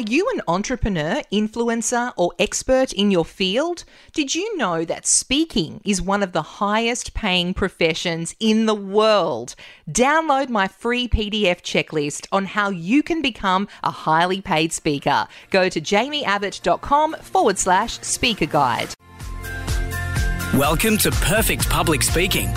Are 0.00 0.12
you 0.12 0.30
an 0.32 0.40
entrepreneur, 0.48 1.20
influencer, 1.30 2.14
or 2.16 2.32
expert 2.38 2.90
in 2.94 3.10
your 3.10 3.26
field? 3.26 3.84
Did 4.14 4.34
you 4.34 4.56
know 4.56 4.82
that 4.86 5.04
speaking 5.04 5.82
is 5.84 6.00
one 6.00 6.22
of 6.22 6.32
the 6.32 6.40
highest 6.40 7.12
paying 7.12 7.52
professions 7.52 8.34
in 8.40 8.64
the 8.64 8.74
world? 8.74 9.54
Download 9.86 10.48
my 10.48 10.68
free 10.68 11.06
PDF 11.06 11.60
checklist 11.60 12.26
on 12.32 12.46
how 12.46 12.70
you 12.70 13.02
can 13.02 13.20
become 13.20 13.68
a 13.84 13.90
highly 13.90 14.40
paid 14.40 14.72
speaker. 14.72 15.28
Go 15.50 15.68
to 15.68 15.82
jaimieabbott.com 15.82 17.16
forward 17.20 17.58
slash 17.58 18.00
speaker 18.00 18.46
guide. 18.46 18.94
Welcome 20.54 20.96
to 20.96 21.10
Perfect 21.10 21.68
Public 21.68 22.02
Speaking 22.02 22.48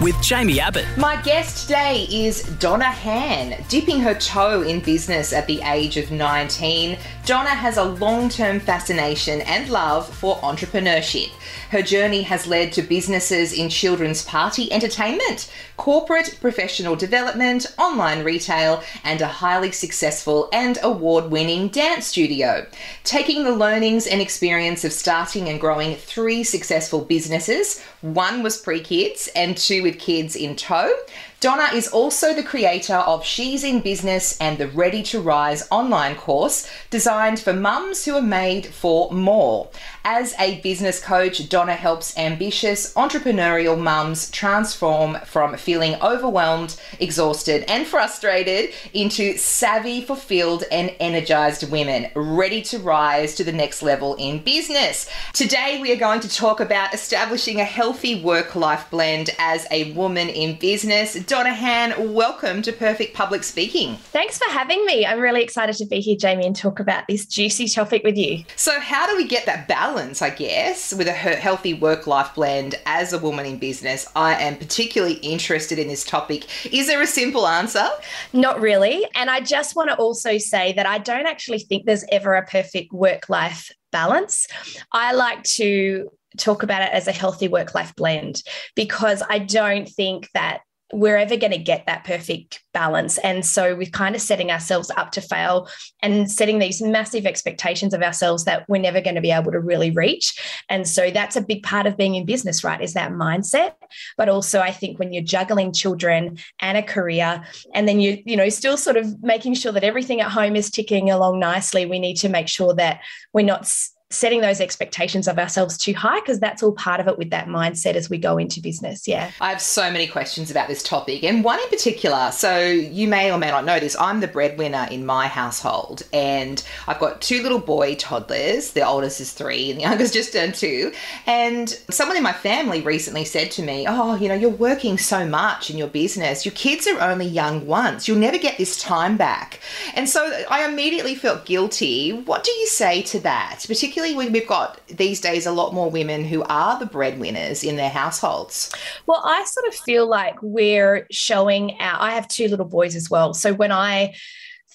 with 0.00 0.14
Jaimie 0.16 0.58
Abbott. 0.58 0.86
My 0.96 1.20
guest 1.20 1.62
today 1.62 2.06
is 2.10 2.42
Donna 2.58 2.90
Hann. 2.90 3.62
Dipping 3.68 4.00
her 4.00 4.14
toe 4.14 4.62
in 4.62 4.80
business 4.80 5.32
at 5.32 5.46
the 5.46 5.60
age 5.62 5.98
of 5.98 6.10
19, 6.10 6.98
Donna 7.26 7.50
has 7.50 7.76
a 7.76 7.84
long 7.84 8.30
term 8.30 8.60
fascination 8.60 9.42
and 9.42 9.68
love 9.68 10.08
for 10.08 10.36
entrepreneurship. 10.36 11.30
Her 11.70 11.82
journey 11.82 12.22
has 12.22 12.48
led 12.48 12.72
to 12.72 12.82
businesses 12.82 13.52
in 13.52 13.68
children's 13.68 14.24
party 14.24 14.72
entertainment, 14.72 15.48
corporate 15.76 16.36
professional 16.40 16.96
development, 16.96 17.66
online 17.78 18.24
retail, 18.24 18.82
and 19.04 19.20
a 19.20 19.28
highly 19.28 19.70
successful 19.70 20.48
and 20.52 20.78
award 20.82 21.30
winning 21.30 21.68
dance 21.68 22.08
studio. 22.08 22.66
Taking 23.04 23.44
the 23.44 23.54
learnings 23.54 24.08
and 24.08 24.20
experience 24.20 24.84
of 24.84 24.92
starting 24.92 25.48
and 25.48 25.60
growing 25.60 25.94
three 25.94 26.42
successful 26.42 27.02
businesses, 27.02 27.80
one 28.00 28.42
was 28.42 28.58
pre 28.58 28.80
kids 28.80 29.28
and 29.36 29.56
two 29.56 29.84
with 29.84 30.00
kids 30.00 30.34
in 30.34 30.56
tow. 30.56 30.92
Donna 31.40 31.70
is 31.74 31.88
also 31.88 32.34
the 32.34 32.42
creator 32.42 32.96
of 32.96 33.24
She's 33.24 33.64
in 33.64 33.80
Business 33.80 34.38
and 34.42 34.58
the 34.58 34.68
Ready 34.68 35.02
to 35.04 35.22
Rise 35.22 35.66
online 35.70 36.14
course 36.14 36.68
designed 36.90 37.40
for 37.40 37.54
mums 37.54 38.04
who 38.04 38.14
are 38.14 38.20
made 38.20 38.66
for 38.66 39.10
more. 39.10 39.70
As 40.04 40.34
a 40.38 40.60
business 40.60 41.00
coach, 41.00 41.48
Donna 41.48 41.74
helps 41.74 42.16
ambitious 42.18 42.92
entrepreneurial 42.92 43.80
mums 43.80 44.30
transform 44.30 45.18
from 45.24 45.56
feeling 45.56 45.94
overwhelmed, 46.02 46.78
exhausted, 46.98 47.64
and 47.68 47.86
frustrated 47.86 48.74
into 48.92 49.38
savvy, 49.38 50.02
fulfilled, 50.02 50.64
and 50.70 50.94
energized 51.00 51.70
women 51.70 52.10
ready 52.14 52.60
to 52.62 52.78
rise 52.78 53.34
to 53.36 53.44
the 53.44 53.52
next 53.52 53.82
level 53.82 54.14
in 54.16 54.42
business. 54.42 55.08
Today, 55.32 55.78
we 55.80 55.90
are 55.90 55.96
going 55.96 56.20
to 56.20 56.28
talk 56.28 56.60
about 56.60 56.92
establishing 56.92 57.60
a 57.60 57.64
healthy 57.64 58.22
work 58.22 58.54
life 58.54 58.90
blend 58.90 59.30
as 59.38 59.66
a 59.70 59.92
woman 59.92 60.28
in 60.28 60.58
business. 60.58 61.14
Donna 61.30 61.54
Hann, 61.54 62.12
welcome 62.12 62.60
to 62.60 62.72
Perfect 62.72 63.14
Public 63.14 63.44
Speaking. 63.44 63.94
Thanks 63.94 64.36
for 64.36 64.50
having 64.50 64.84
me. 64.84 65.06
I'm 65.06 65.20
really 65.20 65.44
excited 65.44 65.76
to 65.76 65.86
be 65.86 66.00
here, 66.00 66.16
Jaimie, 66.16 66.44
and 66.44 66.56
talk 66.56 66.80
about 66.80 67.04
this 67.06 67.24
juicy 67.24 67.68
topic 67.68 68.02
with 68.02 68.16
you. 68.16 68.42
So, 68.56 68.80
how 68.80 69.06
do 69.06 69.16
we 69.16 69.28
get 69.28 69.46
that 69.46 69.68
balance, 69.68 70.22
I 70.22 70.30
guess, 70.30 70.92
with 70.92 71.06
a 71.06 71.12
healthy 71.12 71.72
work 71.72 72.08
life 72.08 72.34
blend 72.34 72.74
as 72.84 73.12
a 73.12 73.18
woman 73.20 73.46
in 73.46 73.58
business? 73.58 74.08
I 74.16 74.42
am 74.42 74.56
particularly 74.56 75.18
interested 75.18 75.78
in 75.78 75.86
this 75.86 76.04
topic. 76.04 76.46
Is 76.74 76.88
there 76.88 77.00
a 77.00 77.06
simple 77.06 77.46
answer? 77.46 77.86
Not 78.32 78.60
really. 78.60 79.06
And 79.14 79.30
I 79.30 79.38
just 79.38 79.76
want 79.76 79.88
to 79.90 79.94
also 79.98 80.36
say 80.36 80.72
that 80.72 80.86
I 80.86 80.98
don't 80.98 81.28
actually 81.28 81.60
think 81.60 81.86
there's 81.86 82.04
ever 82.10 82.34
a 82.34 82.44
perfect 82.44 82.92
work 82.92 83.28
life 83.28 83.70
balance. 83.92 84.48
I 84.90 85.12
like 85.12 85.44
to 85.44 86.10
talk 86.38 86.64
about 86.64 86.82
it 86.82 86.90
as 86.92 87.06
a 87.06 87.12
healthy 87.12 87.46
work 87.46 87.72
life 87.72 87.94
blend 87.94 88.42
because 88.74 89.22
I 89.28 89.38
don't 89.38 89.88
think 89.88 90.28
that 90.34 90.62
we're 90.92 91.16
ever 91.16 91.36
going 91.36 91.52
to 91.52 91.58
get 91.58 91.86
that 91.86 92.04
perfect 92.04 92.62
balance. 92.72 93.18
And 93.18 93.44
so 93.44 93.74
we're 93.74 93.90
kind 93.90 94.14
of 94.14 94.20
setting 94.20 94.50
ourselves 94.50 94.90
up 94.96 95.12
to 95.12 95.20
fail 95.20 95.68
and 96.02 96.30
setting 96.30 96.58
these 96.58 96.82
massive 96.82 97.26
expectations 97.26 97.94
of 97.94 98.02
ourselves 98.02 98.44
that 98.44 98.68
we're 98.68 98.80
never 98.80 99.00
going 99.00 99.14
to 99.14 99.20
be 99.20 99.30
able 99.30 99.52
to 99.52 99.60
really 99.60 99.90
reach. 99.90 100.62
And 100.68 100.86
so 100.88 101.10
that's 101.10 101.36
a 101.36 101.40
big 101.40 101.62
part 101.62 101.86
of 101.86 101.96
being 101.96 102.14
in 102.14 102.26
business, 102.26 102.64
right? 102.64 102.80
Is 102.80 102.94
that 102.94 103.12
mindset. 103.12 103.74
But 104.16 104.28
also 104.28 104.60
I 104.60 104.72
think 104.72 104.98
when 104.98 105.12
you're 105.12 105.22
juggling 105.22 105.72
children 105.72 106.38
and 106.60 106.76
a 106.76 106.82
career, 106.82 107.44
and 107.74 107.86
then 107.88 108.00
you, 108.00 108.22
you 108.24 108.36
know, 108.36 108.48
still 108.48 108.76
sort 108.76 108.96
of 108.96 109.22
making 109.22 109.54
sure 109.54 109.72
that 109.72 109.84
everything 109.84 110.20
at 110.20 110.30
home 110.30 110.56
is 110.56 110.70
ticking 110.70 111.10
along 111.10 111.38
nicely, 111.38 111.86
we 111.86 111.98
need 111.98 112.16
to 112.16 112.28
make 112.28 112.48
sure 112.48 112.74
that 112.74 113.00
we're 113.32 113.44
not 113.44 113.72
setting 114.12 114.40
those 114.40 114.60
expectations 114.60 115.28
of 115.28 115.38
ourselves 115.38 115.78
too 115.78 115.94
high 115.94 116.18
because 116.18 116.40
that's 116.40 116.64
all 116.64 116.72
part 116.72 116.98
of 116.98 117.06
it 117.06 117.16
with 117.16 117.30
that 117.30 117.46
mindset 117.46 117.94
as 117.94 118.10
we 118.10 118.18
go 118.18 118.38
into 118.38 118.60
business. 118.60 119.06
Yeah. 119.06 119.30
I 119.40 119.50
have 119.50 119.60
so 119.60 119.90
many 119.90 120.08
questions 120.08 120.50
about 120.50 120.66
this 120.66 120.82
topic 120.82 121.22
and 121.22 121.44
one 121.44 121.60
in 121.60 121.68
particular. 121.68 122.32
So 122.32 122.58
you 122.60 123.06
may 123.06 123.30
or 123.30 123.38
may 123.38 123.52
not 123.52 123.64
know 123.64 123.78
this. 123.78 123.96
I'm 124.00 124.18
the 124.18 124.26
breadwinner 124.26 124.88
in 124.90 125.06
my 125.06 125.28
household 125.28 126.02
and 126.12 126.60
I've 126.88 126.98
got 126.98 127.20
two 127.20 127.40
little 127.40 127.60
boy 127.60 127.94
toddlers. 127.94 128.72
The 128.72 128.84
oldest 128.84 129.20
is 129.20 129.32
three 129.32 129.70
and 129.70 129.78
the 129.78 129.82
youngest 129.88 130.12
just 130.12 130.32
turned 130.32 130.56
two. 130.56 130.92
And 131.26 131.68
someone 131.88 132.16
in 132.16 132.24
my 132.24 132.32
family 132.32 132.80
recently 132.80 133.24
said 133.24 133.52
to 133.52 133.62
me, 133.62 133.86
Oh, 133.88 134.16
you 134.16 134.26
know, 134.26 134.34
you're 134.34 134.50
working 134.50 134.98
so 134.98 135.24
much 135.24 135.70
in 135.70 135.78
your 135.78 135.88
business. 135.88 136.44
Your 136.44 136.54
kids 136.54 136.88
are 136.88 137.00
only 137.00 137.26
young 137.26 137.64
once. 137.64 138.08
You'll 138.08 138.18
never 138.18 138.38
get 138.38 138.58
this 138.58 138.76
time 138.82 139.16
back. 139.16 139.60
And 139.94 140.08
so 140.08 140.44
I 140.50 140.64
immediately 140.68 141.14
felt 141.14 141.46
guilty. 141.46 142.10
What 142.12 142.42
do 142.42 142.50
you 142.50 142.66
say 142.66 143.02
to 143.02 143.20
that? 143.20 143.64
Particularly 143.68 143.99
particularly 144.00 144.26
when 144.26 144.32
we've 144.32 144.48
got 144.48 144.86
these 144.88 145.20
days 145.20 145.46
a 145.46 145.52
lot 145.52 145.74
more 145.74 145.90
women 145.90 146.24
who 146.24 146.42
are 146.44 146.78
the 146.78 146.86
breadwinners 146.86 147.62
in 147.62 147.76
their 147.76 147.90
households? 147.90 148.72
Well, 149.06 149.22
I 149.24 149.44
sort 149.44 149.66
of 149.66 149.74
feel 149.74 150.08
like 150.08 150.36
we're 150.42 151.06
showing 151.10 151.76
our, 151.80 152.00
I 152.00 152.12
have 152.12 152.26
two 152.26 152.48
little 152.48 152.66
boys 152.66 152.96
as 152.96 153.10
well. 153.10 153.34
So 153.34 153.52
when 153.52 153.72
I 153.72 154.14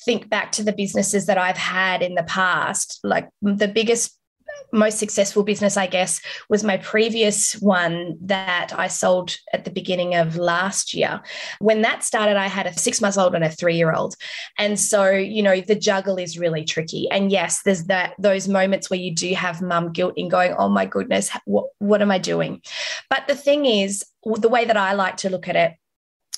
think 0.06 0.30
back 0.30 0.52
to 0.54 0.64
the 0.64 0.74
businesses 0.74 1.26
that 1.26 1.38
I've 1.38 1.58
had 1.58 2.04
in 2.04 2.14
the 2.14 2.24
past, 2.24 3.00
like 3.04 3.28
the 3.42 3.68
biggest 3.68 4.16
most 4.76 5.00
successful 5.00 5.44
business, 5.44 5.78
I 5.78 5.88
guess, 5.88 6.22
was 6.50 6.64
my 6.64 6.78
previous 6.78 7.54
one 7.54 8.18
that 8.22 8.74
I 8.78 8.88
sold 8.88 9.38
at 9.54 9.66
the 9.66 9.72
beginning 9.72 10.16
of 10.16 10.38
last 10.38 10.94
year. 10.94 11.22
When 11.60 11.82
that 11.82 12.04
started, 12.04 12.38
I 12.38 12.48
had 12.48 12.68
a 12.68 12.74
six 12.78 13.02
months 13.02 13.18
old 13.18 13.36
and 13.36 13.44
a 13.44 13.50
three 13.50 13.76
year 13.76 13.94
old. 13.94 14.16
And 14.58 14.80
so, 14.80 15.10
you 15.12 15.42
know, 15.42 15.62
the 15.62 15.76
juggle 15.76 16.18
is 16.18 16.38
really 16.38 16.64
tricky. 16.64 17.10
And 17.10 17.32
yes, 17.32 17.62
there's 17.64 17.86
that 17.86 18.14
those 18.20 18.48
moments 18.48 18.90
where 18.90 19.00
you 19.00 19.14
do 19.14 19.34
have 19.34 19.62
mum 19.62 19.92
guilt 19.92 20.14
in 20.18 20.30
going, 20.30 20.54
oh 20.58 20.70
my 20.70 20.86
goodness, 20.86 21.30
what, 21.46 21.68
what 21.80 22.02
am 22.02 22.12
I 22.12 22.18
doing? 22.18 22.62
But 23.10 23.28
the 23.28 23.36
thing 23.36 23.66
is, 23.66 24.06
the 24.26 24.50
way 24.50 24.66
that 24.66 24.78
I 24.78 24.94
like 24.94 25.18
to 25.18 25.30
look 25.30 25.48
at 25.48 25.56
it 25.56 25.74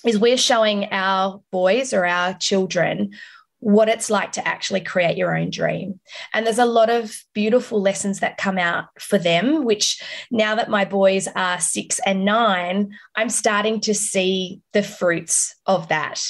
is 0.05 0.19
we're 0.19 0.37
showing 0.37 0.85
our 0.91 1.41
boys 1.51 1.93
or 1.93 2.05
our 2.05 2.33
children 2.35 3.11
what 3.59 3.89
it's 3.89 4.09
like 4.09 4.31
to 4.33 4.47
actually 4.47 4.81
create 4.81 5.17
your 5.17 5.35
own 5.35 5.49
dream. 5.49 5.99
And 6.33 6.45
there's 6.45 6.59
a 6.59 6.65
lot 6.65 6.89
of 6.89 7.15
beautiful 7.33 7.81
lessons 7.81 8.19
that 8.19 8.37
come 8.37 8.57
out 8.57 8.85
for 8.99 9.17
them, 9.17 9.65
which 9.65 10.01
now 10.29 10.55
that 10.55 10.69
my 10.69 10.85
boys 10.85 11.27
are 11.35 11.59
six 11.59 11.99
and 12.05 12.23
nine, 12.23 12.91
I'm 13.15 13.29
starting 13.29 13.79
to 13.81 13.95
see 13.95 14.61
the 14.73 14.83
fruits 14.83 15.55
of 15.65 15.87
that. 15.87 16.21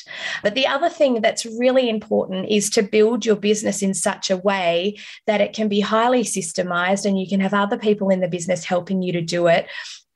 But 0.42 0.56
the 0.56 0.68
other 0.68 0.90
thing 0.90 1.22
that's 1.22 1.46
really 1.46 1.90
important 1.90 2.50
is 2.50 2.70
to 2.72 2.82
build 2.82 3.26
your 3.26 3.36
business 3.36 3.82
in 3.82 3.94
such 3.94 4.30
a 4.30 4.38
way 4.38 4.98
that 5.26 5.42
it 5.42 5.54
can 5.54 5.68
be 5.68 5.82
highly 5.82 6.24
systemized 6.24 7.06
and 7.06 7.20
you 7.20 7.28
can 7.28 7.42
have 7.42 7.54
other 7.54 7.78
people 7.78 8.10
in 8.10 8.22
the 8.22 8.30
business 8.30 8.64
helping 8.64 9.02
you 9.02 9.12
to 9.12 9.22
do 9.22 9.48
it 9.48 9.68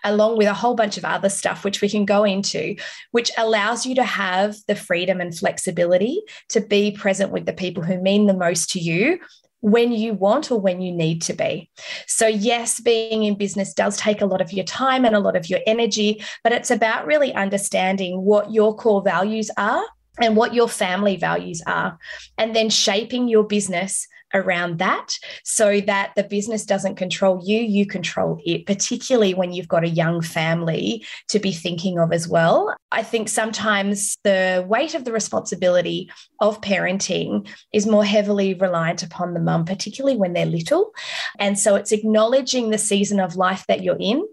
along 0.03 0.37
with 0.37 0.47
a 0.47 0.53
whole 0.53 0.75
bunch 0.75 0.97
of 0.97 1.05
other 1.05 1.29
stuff, 1.29 1.63
which 1.63 1.81
we 1.81 1.89
can 1.89 2.05
go 2.05 2.23
into, 2.23 2.75
which 3.11 3.31
allows 3.37 3.85
you 3.85 3.95
to 3.95 4.03
have 4.03 4.55
the 4.67 4.75
freedom 4.75 5.21
and 5.21 5.37
flexibility 5.37 6.21
to 6.49 6.61
be 6.61 6.91
present 6.91 7.31
with 7.31 7.45
the 7.45 7.53
people 7.53 7.83
who 7.83 8.01
mean 8.01 8.27
the 8.27 8.33
most 8.33 8.69
to 8.71 8.79
you 8.79 9.19
when 9.61 9.91
you 9.91 10.13
want 10.13 10.51
or 10.51 10.59
when 10.59 10.81
you 10.81 10.91
need 10.91 11.21
to 11.21 11.33
be. 11.33 11.69
So, 12.07 12.27
yes, 12.27 12.79
being 12.79 13.23
in 13.23 13.35
business 13.35 13.73
does 13.73 13.95
take 13.97 14.21
a 14.21 14.25
lot 14.25 14.41
of 14.41 14.51
your 14.51 14.65
time 14.65 15.05
and 15.05 15.15
a 15.15 15.19
lot 15.19 15.35
of 15.35 15.49
your 15.49 15.59
energy, 15.65 16.23
but 16.43 16.51
it's 16.51 16.71
about 16.71 17.05
really 17.05 17.33
understanding 17.33 18.21
what 18.23 18.51
your 18.51 18.75
core 18.75 19.03
values 19.03 19.49
are 19.57 19.83
and 20.19 20.35
what 20.35 20.53
your 20.53 20.67
family 20.67 21.15
values 21.15 21.61
are, 21.65 21.97
and 22.37 22.55
then 22.55 22.69
shaping 22.69 23.27
your 23.27 23.43
business 23.43 24.07
around 24.33 24.79
that 24.79 25.13
so 25.43 25.81
that 25.81 26.11
the 26.15 26.23
business 26.23 26.65
doesn't 26.65 26.95
control 26.95 27.41
you, 27.43 27.59
you 27.59 27.85
control 27.85 28.39
it, 28.45 28.65
particularly 28.65 29.33
when 29.33 29.51
you've 29.51 29.67
got 29.67 29.83
a 29.83 29.89
young 29.89 30.21
family 30.21 31.05
to 31.27 31.39
be 31.39 31.51
thinking 31.51 31.99
of 31.99 32.11
as 32.11 32.27
well. 32.27 32.75
I 32.91 33.03
think 33.03 33.29
sometimes 33.29 34.17
the 34.23 34.65
weight 34.67 34.95
of 34.95 35.05
the 35.05 35.11
responsibility 35.11 36.09
of 36.39 36.61
parenting 36.61 37.47
is 37.73 37.85
more 37.87 38.05
heavily 38.05 38.53
reliant 38.53 39.03
upon 39.03 39.33
the 39.33 39.39
mum, 39.39 39.65
particularly 39.65 40.17
when 40.17 40.33
they're 40.33 40.45
little. 40.45 40.91
And 41.39 41.57
so 41.57 41.75
it's 41.75 41.91
acknowledging 41.91 42.69
the 42.69 42.77
season 42.77 43.19
of 43.19 43.35
life 43.35 43.65
that 43.67 43.81
you're 43.81 43.97
in 43.99 44.25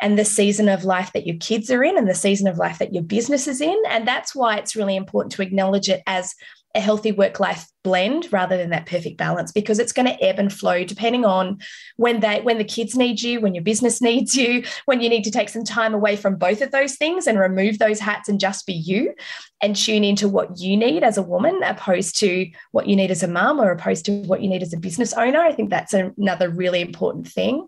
and 0.00 0.18
the 0.18 0.24
season 0.24 0.68
of 0.68 0.84
life 0.84 1.12
that 1.12 1.26
your 1.26 1.36
kids 1.36 1.70
are 1.70 1.82
in 1.82 1.96
and 1.96 2.08
the 2.08 2.14
season 2.14 2.46
of 2.46 2.58
life 2.58 2.78
that 2.78 2.92
your 2.92 3.02
business 3.02 3.48
is 3.48 3.60
in. 3.60 3.80
And 3.88 4.06
that's 4.06 4.34
why 4.34 4.56
it's 4.56 4.76
really 4.76 4.96
important 4.96 5.32
to 5.32 5.42
acknowledge 5.42 5.88
it 5.88 6.02
as 6.06 6.34
a 6.74 6.80
healthy 6.80 7.12
work 7.12 7.38
life 7.38 7.68
blend 7.84 8.32
rather 8.32 8.56
than 8.56 8.70
that 8.70 8.86
perfect 8.86 9.16
balance 9.16 9.52
because 9.52 9.78
it's 9.78 9.92
going 9.92 10.06
to 10.06 10.24
ebb 10.24 10.38
and 10.38 10.52
flow 10.52 10.84
depending 10.84 11.24
on 11.24 11.58
when 11.96 12.20
they 12.20 12.40
when 12.40 12.58
the 12.58 12.64
kids 12.64 12.96
need 12.96 13.20
you 13.20 13.40
when 13.40 13.54
your 13.54 13.62
business 13.62 14.00
needs 14.08 14.34
you 14.34 14.64
when 14.86 15.00
you 15.00 15.08
need 15.08 15.22
to 15.22 15.30
take 15.30 15.48
some 15.48 15.64
time 15.64 15.94
away 15.94 16.16
from 16.16 16.36
both 16.36 16.62
of 16.62 16.70
those 16.70 16.96
things 16.96 17.26
and 17.26 17.38
remove 17.38 17.78
those 17.78 18.00
hats 18.00 18.28
and 18.28 18.40
just 18.40 18.66
be 18.66 18.72
you 18.72 19.14
and 19.60 19.76
tune 19.76 20.02
into 20.02 20.28
what 20.28 20.58
you 20.58 20.76
need 20.76 21.02
as 21.02 21.16
a 21.16 21.22
woman 21.22 21.62
opposed 21.62 22.18
to 22.18 22.50
what 22.72 22.86
you 22.86 22.96
need 22.96 23.10
as 23.10 23.22
a 23.22 23.28
mum 23.28 23.60
or 23.60 23.70
opposed 23.70 24.04
to 24.06 24.22
what 24.24 24.42
you 24.42 24.48
need 24.48 24.62
as 24.62 24.72
a 24.72 24.78
business 24.78 25.12
owner. 25.14 25.40
I 25.40 25.52
think 25.52 25.70
that's 25.70 25.94
another 25.94 26.50
really 26.50 26.80
important 26.80 27.28
thing. 27.28 27.66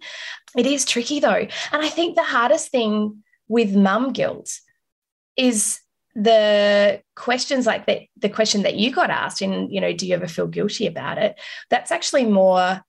It 0.57 0.67
is 0.67 0.85
tricky 0.85 1.21
though. 1.21 1.47
And 1.73 1.83
i 1.83 1.89
think 1.89 2.17
the 2.17 2.23
hardest 2.23 2.71
thing 2.71 3.23
with 3.49 3.75
mum 3.75 4.13
guilt 4.13 4.59
is 5.37 5.81
the 6.17 7.03
questions 7.15 7.67
like 7.67 7.85
the, 7.85 8.09
the 8.17 8.31
question 8.31 8.63
that 8.63 8.77
you 8.77 8.91
got 8.91 9.11
asked 9.11 9.43
in 9.43 9.71
you 9.71 9.81
know 9.81 9.93
do 9.93 10.07
you 10.07 10.15
ever 10.15 10.27
feel 10.27 10.47
guilty 10.47 10.87
about 10.87 11.19
it 11.19 11.39
that's 11.69 11.93
actually 11.93 12.25
more 12.25 12.83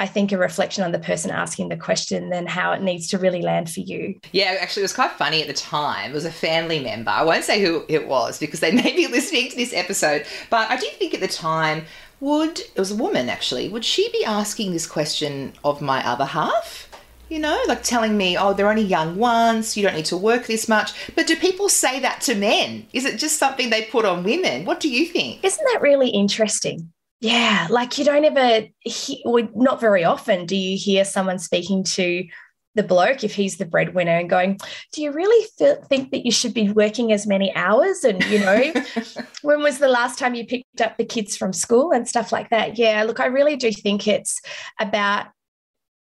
I 0.00 0.06
think 0.06 0.32
a 0.32 0.38
reflection 0.38 0.82
on 0.82 0.92
the 0.92 0.98
person 0.98 1.30
asking 1.30 1.68
the 1.68 1.76
question 1.76 2.30
than 2.30 2.46
how 2.46 2.72
it 2.72 2.80
needs 2.80 3.06
to 3.08 3.18
really 3.18 3.42
land 3.42 3.70
for 3.70 3.80
you. 3.80 4.18
Yeah, 4.32 4.56
actually, 4.58 4.80
it 4.80 4.84
was 4.84 4.94
quite 4.94 5.10
funny 5.10 5.42
at 5.42 5.46
the 5.46 5.52
time. 5.52 6.12
It 6.12 6.14
was 6.14 6.24
a 6.24 6.32
family 6.32 6.80
member. 6.80 7.10
I 7.10 7.22
won't 7.22 7.44
say 7.44 7.60
who 7.62 7.84
it 7.86 8.08
was 8.08 8.38
because 8.38 8.60
they 8.60 8.72
may 8.82 8.96
be 8.96 9.08
listening 9.08 9.50
to 9.50 9.56
this 9.56 9.74
episode, 9.74 10.24
but 10.48 10.70
I 10.70 10.78
do 10.78 10.86
think 10.86 11.12
at 11.12 11.20
the 11.20 11.28
time, 11.28 11.84
would 12.20 12.60
it 12.60 12.78
was 12.78 12.92
a 12.92 12.96
woman 12.96 13.28
actually, 13.28 13.68
would 13.68 13.84
she 13.84 14.10
be 14.10 14.24
asking 14.24 14.72
this 14.72 14.86
question 14.86 15.52
of 15.64 15.82
my 15.82 16.06
other 16.06 16.24
half? 16.24 16.89
You 17.30 17.38
know, 17.38 17.58
like 17.68 17.82
telling 17.82 18.16
me, 18.16 18.36
oh, 18.36 18.52
they're 18.52 18.68
only 18.68 18.82
young 18.82 19.16
ones, 19.16 19.76
you 19.76 19.82
don't 19.82 19.94
need 19.94 20.04
to 20.06 20.16
work 20.16 20.46
this 20.46 20.68
much. 20.68 20.92
But 21.14 21.26
do 21.26 21.36
people 21.36 21.68
say 21.68 22.00
that 22.00 22.20
to 22.22 22.34
men? 22.34 22.86
Is 22.92 23.04
it 23.04 23.18
just 23.18 23.38
something 23.38 23.70
they 23.70 23.84
put 23.84 24.04
on 24.04 24.24
women? 24.24 24.64
What 24.64 24.80
do 24.80 24.88
you 24.88 25.06
think? 25.06 25.42
Isn't 25.44 25.64
that 25.72 25.80
really 25.80 26.10
interesting? 26.10 26.92
Yeah, 27.20 27.68
like 27.70 27.98
you 27.98 28.04
don't 28.04 28.24
ever, 28.24 28.66
he, 28.80 29.22
or 29.24 29.48
not 29.54 29.80
very 29.80 30.04
often, 30.04 30.46
do 30.46 30.56
you 30.56 30.76
hear 30.76 31.04
someone 31.04 31.38
speaking 31.38 31.84
to 31.84 32.26
the 32.74 32.82
bloke 32.82 33.24
if 33.24 33.34
he's 33.34 33.58
the 33.58 33.66
breadwinner 33.66 34.16
and 34.16 34.30
going, 34.30 34.58
"Do 34.92 35.02
you 35.02 35.10
really 35.10 35.46
feel, 35.58 35.82
think 35.82 36.12
that 36.12 36.24
you 36.24 36.30
should 36.30 36.54
be 36.54 36.70
working 36.70 37.12
as 37.12 37.26
many 37.26 37.54
hours?" 37.54 38.04
And 38.04 38.24
you 38.26 38.38
know, 38.38 38.72
when 39.42 39.60
was 39.60 39.78
the 39.78 39.88
last 39.88 40.18
time 40.18 40.34
you 40.34 40.46
picked 40.46 40.80
up 40.80 40.96
the 40.96 41.04
kids 41.04 41.36
from 41.36 41.52
school 41.52 41.90
and 41.92 42.08
stuff 42.08 42.32
like 42.32 42.48
that? 42.50 42.78
Yeah, 42.78 43.02
look, 43.02 43.20
I 43.20 43.26
really 43.26 43.56
do 43.56 43.72
think 43.72 44.06
it's 44.06 44.40
about 44.78 45.26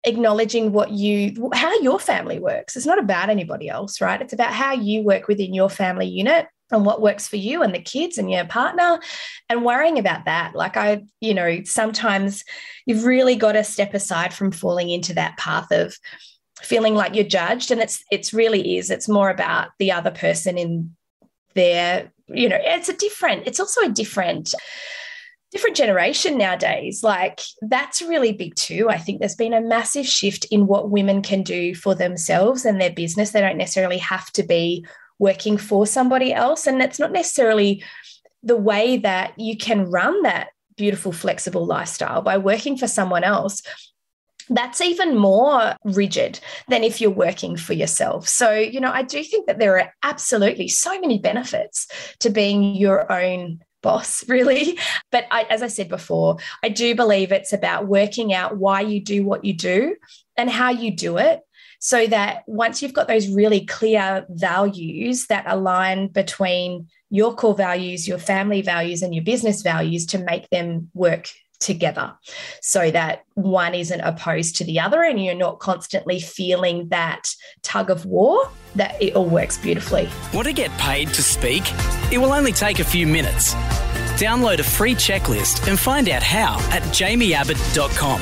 acknowledging 0.04 0.72
what 0.72 0.92
you 0.92 1.50
how 1.54 1.80
your 1.82 2.00
family 2.00 2.40
works. 2.40 2.76
It's 2.76 2.86
not 2.86 3.00
about 3.00 3.30
anybody 3.30 3.70
else 3.70 4.02
right? 4.02 4.22
It's 4.22 4.34
about 4.34 4.54
how 4.54 4.74
you 4.74 5.04
work 5.04 5.28
within 5.28 5.54
your 5.54 5.70
family 5.70 6.08
unit 6.08 6.48
and 6.72 6.86
what 6.86 7.02
works 7.02 7.28
for 7.28 7.36
you 7.36 7.62
and 7.62 7.76
the 7.76 7.82
kids 7.82 8.18
and 8.18 8.32
your 8.32 8.46
partner 8.46 9.00
and 9.50 9.66
worrying 9.66 10.00
about 10.00 10.26
that. 10.26 10.56
Like 10.56 10.78
i 10.78 11.04
you 11.20 11.34
know 11.34 11.64
sometimes 11.66 12.44
you've 12.86 13.06
really 13.06 13.36
got 13.36 13.54
to 13.54 13.64
step 13.64 13.94
aside 13.94 14.34
from 14.34 14.52
falling 14.52 14.90
into 14.90 15.14
that 15.14 15.38
path 15.38 15.72
of 15.72 15.96
feeling 16.62 16.96
like 16.96 17.16
you're 17.16 17.26
judged. 17.26 17.72
And 17.72 17.82
it's 17.82 18.04
it's 18.12 18.34
really 18.34 18.78
is. 18.78 18.90
It's 18.90 19.10
more 19.10 19.30
about 19.30 19.70
the 19.80 19.92
other 19.92 20.12
person 20.12 20.58
in 20.58 20.96
their 21.54 22.12
you 22.28 22.48
know 22.48 22.60
it's 22.60 22.90
a 22.90 22.96
different 22.96 23.46
it's 23.46 23.60
also 23.60 23.82
a 23.82 23.90
different 23.90 24.54
different 25.52 25.76
generation 25.76 26.38
nowadays. 26.38 27.04
Like 27.04 27.42
that's 27.62 28.02
really 28.02 28.32
big 28.32 28.56
too. 28.56 28.88
I 28.90 28.98
think 28.98 29.20
there's 29.20 29.36
been 29.36 29.54
a 29.54 29.62
massive 29.62 30.08
shift 30.08 30.46
in 30.46 30.66
what 30.66 30.90
women 30.90 31.22
can 31.22 31.44
do 31.44 31.76
for 31.76 31.94
themselves 31.94 32.66
and 32.66 32.80
their 32.80 32.92
business. 32.92 33.32
They 33.32 33.42
don't 33.42 33.58
necessarily 33.58 33.98
have 33.98 34.32
to 34.32 34.44
be 34.44 34.86
working 35.20 35.58
for 35.58 35.86
somebody 35.86 36.34
else. 36.34 36.66
And 36.68 36.82
it's 36.82 37.00
not 37.00 37.12
necessarily 37.12 37.84
the 38.42 38.56
way 38.56 38.98
that 38.98 39.38
you 39.38 39.58
can 39.58 39.92
run 39.92 40.24
that 40.24 40.50
beautiful, 40.78 41.12
flexible 41.12 41.66
lifestyle 41.66 42.22
by 42.22 42.38
working 42.38 42.78
for 42.78 42.88
someone 42.88 43.24
else. 43.24 43.62
That's 44.50 44.82
even 44.82 45.16
more 45.16 45.76
rigid 45.84 46.40
than 46.68 46.84
if 46.84 47.00
you're 47.00 47.12
working 47.12 47.56
for 47.56 47.74
yourself. 47.74 48.28
So, 48.28 48.52
you 48.54 48.80
know, 48.80 48.92
I 48.92 49.04
do 49.04 49.24
think 49.24 49.48
that 49.48 49.60
there 49.60 49.78
are 49.80 49.94
absolutely 50.02 50.68
so 50.68 51.00
many 51.00 51.20
benefits 51.20 51.88
to 52.20 52.30
being 52.30 52.76
your 52.76 53.12
own 53.12 53.62
boss, 53.82 54.24
really. 54.28 54.78
But 55.12 55.26
I, 55.32 55.44
as 55.50 55.62
I 55.62 55.68
said 55.68 55.90
before, 55.90 56.38
I 56.64 56.70
do 56.70 56.96
believe 56.96 57.32
it's 57.32 57.54
about 57.54 57.88
working 57.88 58.34
out 58.34 58.58
why 58.58 58.82
you 58.82 59.02
do 59.02 59.26
what 59.26 59.46
you 59.46 59.54
do 59.54 59.96
and 60.38 60.50
how 60.50 60.70
you 60.72 60.92
do 60.92 61.18
it. 61.18 61.42
So 61.84 62.06
that 62.08 62.44
once 62.46 62.82
you've 62.82 62.94
got 62.94 63.08
those 63.08 63.28
really 63.28 63.66
clear 63.66 64.26
values 64.30 65.26
that 65.28 65.46
align 65.48 66.10
between 66.10 66.90
your 67.10 67.34
core 67.34 67.56
values, 67.56 68.08
your 68.08 68.20
family 68.20 68.62
values, 68.62 69.02
and 69.02 69.16
your 69.16 69.24
business 69.24 69.64
values 69.64 70.06
to 70.08 70.20
make 70.20 70.48
them 70.50 70.92
work 70.94 71.28
together 71.62 72.14
so 72.62 72.92
that 72.92 73.24
one 73.36 73.74
isn't 73.74 74.02
opposed 74.02 74.56
to 74.58 74.64
the 74.64 74.80
other 74.80 75.04
and 75.04 75.24
you're 75.24 75.36
not 75.36 75.60
constantly 75.60 76.20
feeling 76.20 76.90
that 76.90 77.30
tug 77.62 77.90
of 77.90 78.06
war, 78.06 78.50
that 78.76 79.02
it 79.02 79.16
all 79.16 79.26
works 79.26 79.58
beautifully. 79.58 80.10
Want 80.34 80.48
to 80.48 80.54
get 80.54 80.72
paid 80.72 81.10
to 81.10 81.24
speak? 81.24 81.64
It 82.12 82.18
will 82.18 82.34
only 82.34 82.52
take 82.52 82.80
a 82.80 82.84
few 82.84 83.08
minutes. 83.08 83.54
Download 84.16 84.60
a 84.60 84.64
free 84.64 84.96
checklist 84.96 85.68
and 85.68 85.80
find 85.80 86.10
out 86.10 86.24
how 86.24 86.60
at 86.72 86.84
jaimieabbott.com. 86.84 88.22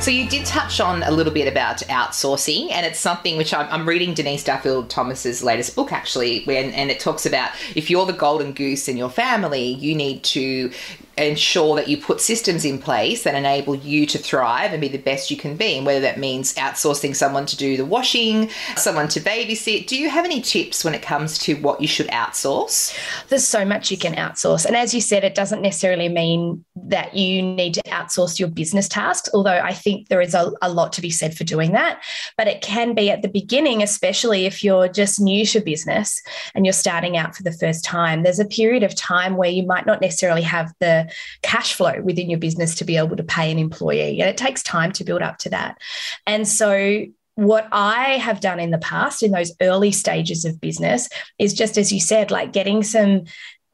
So 0.00 0.12
you 0.12 0.28
did 0.28 0.46
touch 0.46 0.78
on 0.78 1.02
a 1.02 1.10
little 1.10 1.32
bit 1.32 1.48
about 1.48 1.78
outsourcing, 1.88 2.70
and 2.70 2.86
it's 2.86 3.00
something 3.00 3.36
which 3.36 3.52
I'm, 3.52 3.66
I'm 3.68 3.86
reading 3.86 4.14
Denise 4.14 4.44
Duffield 4.44 4.88
Thomas's 4.88 5.42
latest 5.42 5.74
book 5.74 5.92
actually, 5.92 6.44
when, 6.44 6.70
and 6.70 6.88
it 6.88 7.00
talks 7.00 7.26
about 7.26 7.50
if 7.74 7.90
you're 7.90 8.06
the 8.06 8.12
golden 8.12 8.52
goose 8.52 8.86
in 8.86 8.96
your 8.96 9.10
family, 9.10 9.64
you 9.64 9.96
need 9.96 10.22
to 10.22 10.70
ensure 11.26 11.76
that 11.76 11.88
you 11.88 11.96
put 11.96 12.20
systems 12.20 12.64
in 12.64 12.78
place 12.78 13.24
that 13.24 13.34
enable 13.34 13.74
you 13.74 14.06
to 14.06 14.18
thrive 14.18 14.72
and 14.72 14.80
be 14.80 14.88
the 14.88 14.98
best 14.98 15.30
you 15.30 15.36
can 15.36 15.56
be. 15.56 15.76
And 15.76 15.86
whether 15.86 16.00
that 16.00 16.18
means 16.18 16.54
outsourcing 16.54 17.14
someone 17.14 17.46
to 17.46 17.56
do 17.56 17.76
the 17.76 17.84
washing, 17.84 18.50
someone 18.76 19.08
to 19.08 19.20
babysit. 19.20 19.86
Do 19.86 19.96
you 19.96 20.10
have 20.10 20.24
any 20.24 20.40
tips 20.40 20.84
when 20.84 20.94
it 20.94 21.02
comes 21.02 21.38
to 21.40 21.54
what 21.56 21.80
you 21.80 21.88
should 21.88 22.08
outsource? 22.08 22.96
There's 23.28 23.46
so 23.46 23.64
much 23.64 23.90
you 23.90 23.98
can 23.98 24.14
outsource. 24.14 24.64
And 24.64 24.76
as 24.76 24.94
you 24.94 25.00
said, 25.00 25.24
it 25.24 25.34
doesn't 25.34 25.62
necessarily 25.62 26.08
mean 26.08 26.64
that 26.76 27.14
you 27.14 27.42
need 27.42 27.74
to 27.74 27.82
outsource 27.82 28.38
your 28.38 28.48
business 28.48 28.88
tasks, 28.88 29.28
although 29.34 29.50
I 29.58 29.72
think 29.72 30.08
there 30.08 30.20
is 30.20 30.34
a, 30.34 30.52
a 30.62 30.70
lot 30.70 30.92
to 30.94 31.00
be 31.00 31.10
said 31.10 31.36
for 31.36 31.44
doing 31.44 31.72
that. 31.72 32.02
But 32.36 32.48
it 32.48 32.62
can 32.62 32.94
be 32.94 33.10
at 33.10 33.22
the 33.22 33.28
beginning, 33.28 33.82
especially 33.82 34.46
if 34.46 34.62
you're 34.62 34.88
just 34.88 35.20
new 35.20 35.44
to 35.46 35.60
business 35.60 36.22
and 36.54 36.64
you're 36.64 36.72
starting 36.72 37.16
out 37.16 37.36
for 37.36 37.42
the 37.42 37.52
first 37.52 37.84
time. 37.84 38.22
There's 38.22 38.38
a 38.38 38.44
period 38.44 38.82
of 38.82 38.94
time 38.94 39.36
where 39.36 39.50
you 39.50 39.66
might 39.66 39.86
not 39.86 40.00
necessarily 40.00 40.42
have 40.42 40.72
the 40.80 41.07
cash 41.42 41.74
flow 41.74 42.00
within 42.02 42.30
your 42.30 42.38
business 42.38 42.74
to 42.76 42.84
be 42.84 42.96
able 42.96 43.16
to 43.16 43.22
pay 43.22 43.50
an 43.50 43.58
employee. 43.58 44.20
And 44.20 44.28
it 44.28 44.36
takes 44.36 44.62
time 44.62 44.92
to 44.92 45.04
build 45.04 45.22
up 45.22 45.38
to 45.38 45.50
that. 45.50 45.78
And 46.26 46.46
so 46.46 47.04
what 47.34 47.68
I 47.70 48.18
have 48.18 48.40
done 48.40 48.58
in 48.58 48.72
the 48.72 48.78
past 48.78 49.22
in 49.22 49.30
those 49.30 49.52
early 49.60 49.92
stages 49.92 50.44
of 50.44 50.60
business 50.60 51.08
is 51.38 51.54
just 51.54 51.78
as 51.78 51.92
you 51.92 52.00
said, 52.00 52.32
like 52.32 52.52
getting 52.52 52.82
some 52.82 53.24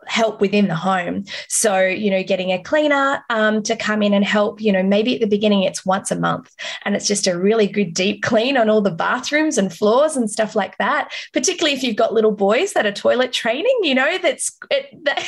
help 0.06 0.40
within 0.40 0.68
the 0.68 0.74
home. 0.74 1.24
So, 1.48 1.78
you 1.80 2.10
know, 2.10 2.22
getting 2.22 2.52
a 2.52 2.62
cleaner 2.62 3.24
um, 3.30 3.62
to 3.64 3.76
come 3.76 4.02
in 4.02 4.14
and 4.14 4.24
help, 4.24 4.60
you 4.60 4.72
know, 4.72 4.82
maybe 4.82 5.14
at 5.14 5.20
the 5.20 5.26
beginning 5.26 5.62
it's 5.62 5.84
once 5.84 6.10
a 6.10 6.18
month 6.18 6.54
and 6.84 6.96
it's 6.96 7.06
just 7.06 7.26
a 7.26 7.38
really 7.38 7.66
good 7.66 7.94
deep 7.94 8.22
clean 8.22 8.56
on 8.56 8.68
all 8.68 8.80
the 8.80 8.90
bathrooms 8.90 9.58
and 9.58 9.72
floors 9.72 10.16
and 10.16 10.30
stuff 10.30 10.56
like 10.56 10.76
that. 10.78 11.12
Particularly 11.32 11.76
if 11.76 11.82
you've 11.82 11.96
got 11.96 12.12
little 12.12 12.32
boys 12.32 12.72
that 12.72 12.86
are 12.86 12.92
toilet 12.92 13.32
training, 13.32 13.78
you 13.82 13.94
know, 13.94 14.18
that's 14.18 14.56
it, 14.70 14.86
that 15.04 15.24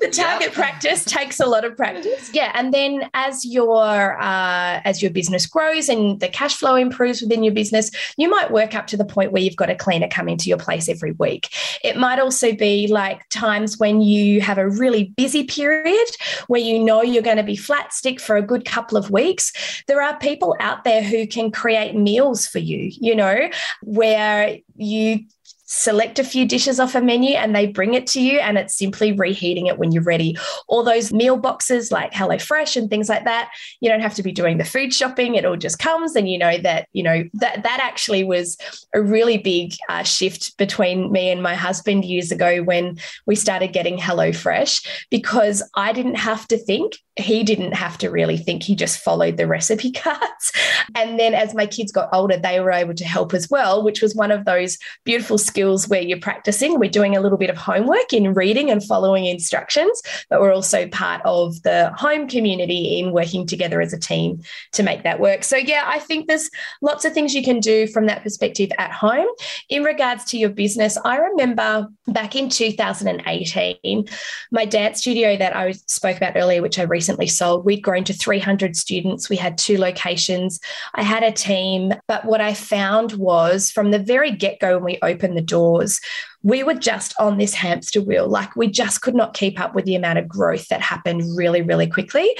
the 0.00 0.08
target 0.08 0.52
practice 0.52 1.04
takes 1.04 1.40
a 1.40 1.46
lot 1.46 1.64
of 1.64 1.76
practice. 1.76 2.30
Yeah. 2.32 2.52
And 2.54 2.72
then 2.72 3.08
as 3.14 3.44
your, 3.44 4.20
uh, 4.20 4.80
as 4.84 5.02
your 5.02 5.10
business 5.10 5.46
grows 5.46 5.88
and 5.88 6.20
the 6.20 6.28
cash 6.28 6.56
flow 6.56 6.76
improves 6.76 7.22
within 7.22 7.42
your 7.42 7.54
business, 7.54 7.90
you 8.16 8.28
might 8.28 8.50
work 8.50 8.74
up 8.74 8.86
to 8.88 8.96
the 8.96 9.04
point 9.04 9.32
where 9.32 9.42
you've 9.42 9.56
got 9.56 9.70
a 9.70 9.74
cleaner 9.74 10.08
come 10.08 10.28
into 10.28 10.48
your 10.48 10.58
place 10.58 10.88
every 10.88 11.12
week. 11.12 11.48
It 11.82 11.96
might 11.96 12.18
also 12.18 12.52
be 12.52 12.86
like 12.86 13.28
time 13.28 13.57
times 13.58 13.78
when 13.78 14.00
you 14.00 14.40
have 14.40 14.58
a 14.58 14.68
really 14.68 15.04
busy 15.16 15.44
period 15.44 16.08
where 16.46 16.60
you 16.60 16.78
know 16.78 17.02
you're 17.02 17.22
going 17.22 17.36
to 17.36 17.42
be 17.42 17.56
flat 17.56 17.92
stick 17.92 18.20
for 18.20 18.36
a 18.36 18.42
good 18.42 18.64
couple 18.64 18.96
of 18.96 19.10
weeks, 19.10 19.82
there 19.86 20.02
are 20.02 20.16
people 20.18 20.56
out 20.60 20.84
there 20.84 21.02
who 21.02 21.26
can 21.26 21.50
create 21.50 21.94
meals 21.94 22.46
for 22.46 22.58
you, 22.58 22.90
you 23.00 23.14
know, 23.14 23.50
where 23.82 24.58
you 24.76 25.20
select 25.68 26.18
a 26.18 26.24
few 26.24 26.46
dishes 26.46 26.80
off 26.80 26.94
a 26.94 27.00
menu 27.00 27.34
and 27.34 27.54
they 27.54 27.66
bring 27.66 27.92
it 27.92 28.06
to 28.06 28.20
you 28.20 28.38
and 28.38 28.56
it's 28.56 28.76
simply 28.76 29.12
reheating 29.12 29.66
it 29.66 29.78
when 29.78 29.92
you're 29.92 30.02
ready. 30.02 30.36
All 30.66 30.82
those 30.82 31.12
meal 31.12 31.36
boxes 31.36 31.92
like 31.92 32.12
HelloFresh 32.12 32.76
and 32.76 32.88
things 32.88 33.08
like 33.08 33.24
that, 33.24 33.50
you 33.80 33.88
don't 33.90 34.00
have 34.00 34.14
to 34.14 34.22
be 34.22 34.32
doing 34.32 34.56
the 34.56 34.64
food 34.64 34.94
shopping. 34.94 35.34
It 35.34 35.44
all 35.44 35.56
just 35.56 35.78
comes 35.78 36.16
and 36.16 36.28
you 36.28 36.38
know 36.38 36.56
that, 36.58 36.88
you 36.94 37.02
know, 37.02 37.22
that 37.34 37.62
that 37.62 37.80
actually 37.82 38.24
was 38.24 38.56
a 38.94 39.02
really 39.02 39.36
big 39.36 39.74
uh, 39.90 40.02
shift 40.02 40.56
between 40.56 41.12
me 41.12 41.28
and 41.30 41.42
my 41.42 41.54
husband 41.54 42.04
years 42.06 42.32
ago 42.32 42.62
when 42.62 42.98
we 43.26 43.34
started 43.34 43.74
getting 43.74 43.98
HelloFresh 43.98 44.86
because 45.10 45.62
I 45.74 45.92
didn't 45.92 46.16
have 46.16 46.48
to 46.48 46.56
think 46.56 46.94
he 47.18 47.42
didn't 47.42 47.72
have 47.72 47.98
to 47.98 48.10
really 48.10 48.36
think 48.36 48.62
he 48.62 48.76
just 48.76 49.00
followed 49.00 49.36
the 49.36 49.46
recipe 49.46 49.90
cards 50.04 50.52
and 50.94 51.18
then 51.18 51.34
as 51.34 51.52
my 51.52 51.66
kids 51.66 51.90
got 51.90 52.08
older 52.12 52.36
they 52.36 52.60
were 52.60 52.70
able 52.70 52.94
to 52.94 53.04
help 53.04 53.34
as 53.34 53.50
well 53.50 53.82
which 53.82 54.00
was 54.00 54.14
one 54.14 54.30
of 54.30 54.44
those 54.44 54.78
beautiful 55.04 55.36
skills 55.36 55.57
skills 55.58 55.88
where 55.88 56.00
you're 56.00 56.20
practicing. 56.20 56.78
We're 56.78 56.88
doing 56.88 57.16
a 57.16 57.20
little 57.20 57.36
bit 57.36 57.50
of 57.50 57.56
homework 57.56 58.12
in 58.12 58.32
reading 58.32 58.70
and 58.70 58.80
following 58.80 59.26
instructions, 59.26 60.00
but 60.30 60.40
we're 60.40 60.54
also 60.54 60.86
part 60.86 61.20
of 61.24 61.60
the 61.64 61.92
home 61.96 62.28
community 62.28 63.00
in 63.00 63.10
working 63.10 63.44
together 63.44 63.80
as 63.80 63.92
a 63.92 63.98
team 63.98 64.40
to 64.74 64.84
make 64.84 65.02
that 65.02 65.18
work. 65.18 65.42
So, 65.42 65.56
yeah, 65.56 65.82
I 65.84 65.98
think 65.98 66.28
there's 66.28 66.48
lots 66.80 67.04
of 67.04 67.12
things 67.12 67.34
you 67.34 67.42
can 67.42 67.58
do 67.58 67.88
from 67.88 68.06
that 68.06 68.22
perspective 68.22 68.70
at 68.78 68.92
home. 68.92 69.26
In 69.68 69.82
regards 69.82 70.26
to 70.26 70.38
your 70.38 70.50
business, 70.50 70.96
I 71.04 71.16
remember 71.16 71.88
back 72.06 72.36
in 72.36 72.50
2018, 72.50 74.08
my 74.52 74.64
dance 74.64 75.00
studio 75.00 75.36
that 75.38 75.56
I 75.56 75.72
spoke 75.72 76.18
about 76.18 76.36
earlier, 76.36 76.62
which 76.62 76.78
I 76.78 76.84
recently 76.84 77.26
sold, 77.26 77.64
we'd 77.64 77.82
grown 77.82 78.04
to 78.04 78.12
300 78.12 78.76
students. 78.76 79.28
We 79.28 79.34
had 79.34 79.58
two 79.58 79.76
locations. 79.76 80.60
I 80.94 81.02
had 81.02 81.24
a 81.24 81.32
team, 81.32 81.94
but 82.06 82.24
what 82.26 82.40
I 82.40 82.54
found 82.54 83.14
was 83.14 83.72
from 83.72 83.90
the 83.90 83.98
very 83.98 84.30
get 84.30 84.60
go 84.60 84.76
when 84.76 84.84
we 84.84 84.98
opened 85.02 85.36
the 85.36 85.47
doors, 85.48 86.00
we 86.42 86.62
were 86.62 86.74
just 86.74 87.14
on 87.18 87.38
this 87.38 87.54
hamster 87.54 88.00
wheel. 88.00 88.28
Like 88.28 88.54
we 88.54 88.68
just 88.68 89.02
could 89.02 89.14
not 89.14 89.34
keep 89.34 89.58
up 89.58 89.74
with 89.74 89.84
the 89.86 89.96
amount 89.96 90.20
of 90.20 90.28
growth 90.28 90.68
that 90.68 90.80
happened 90.80 91.36
really, 91.36 91.62
really 91.62 91.88
quickly. 91.88 92.36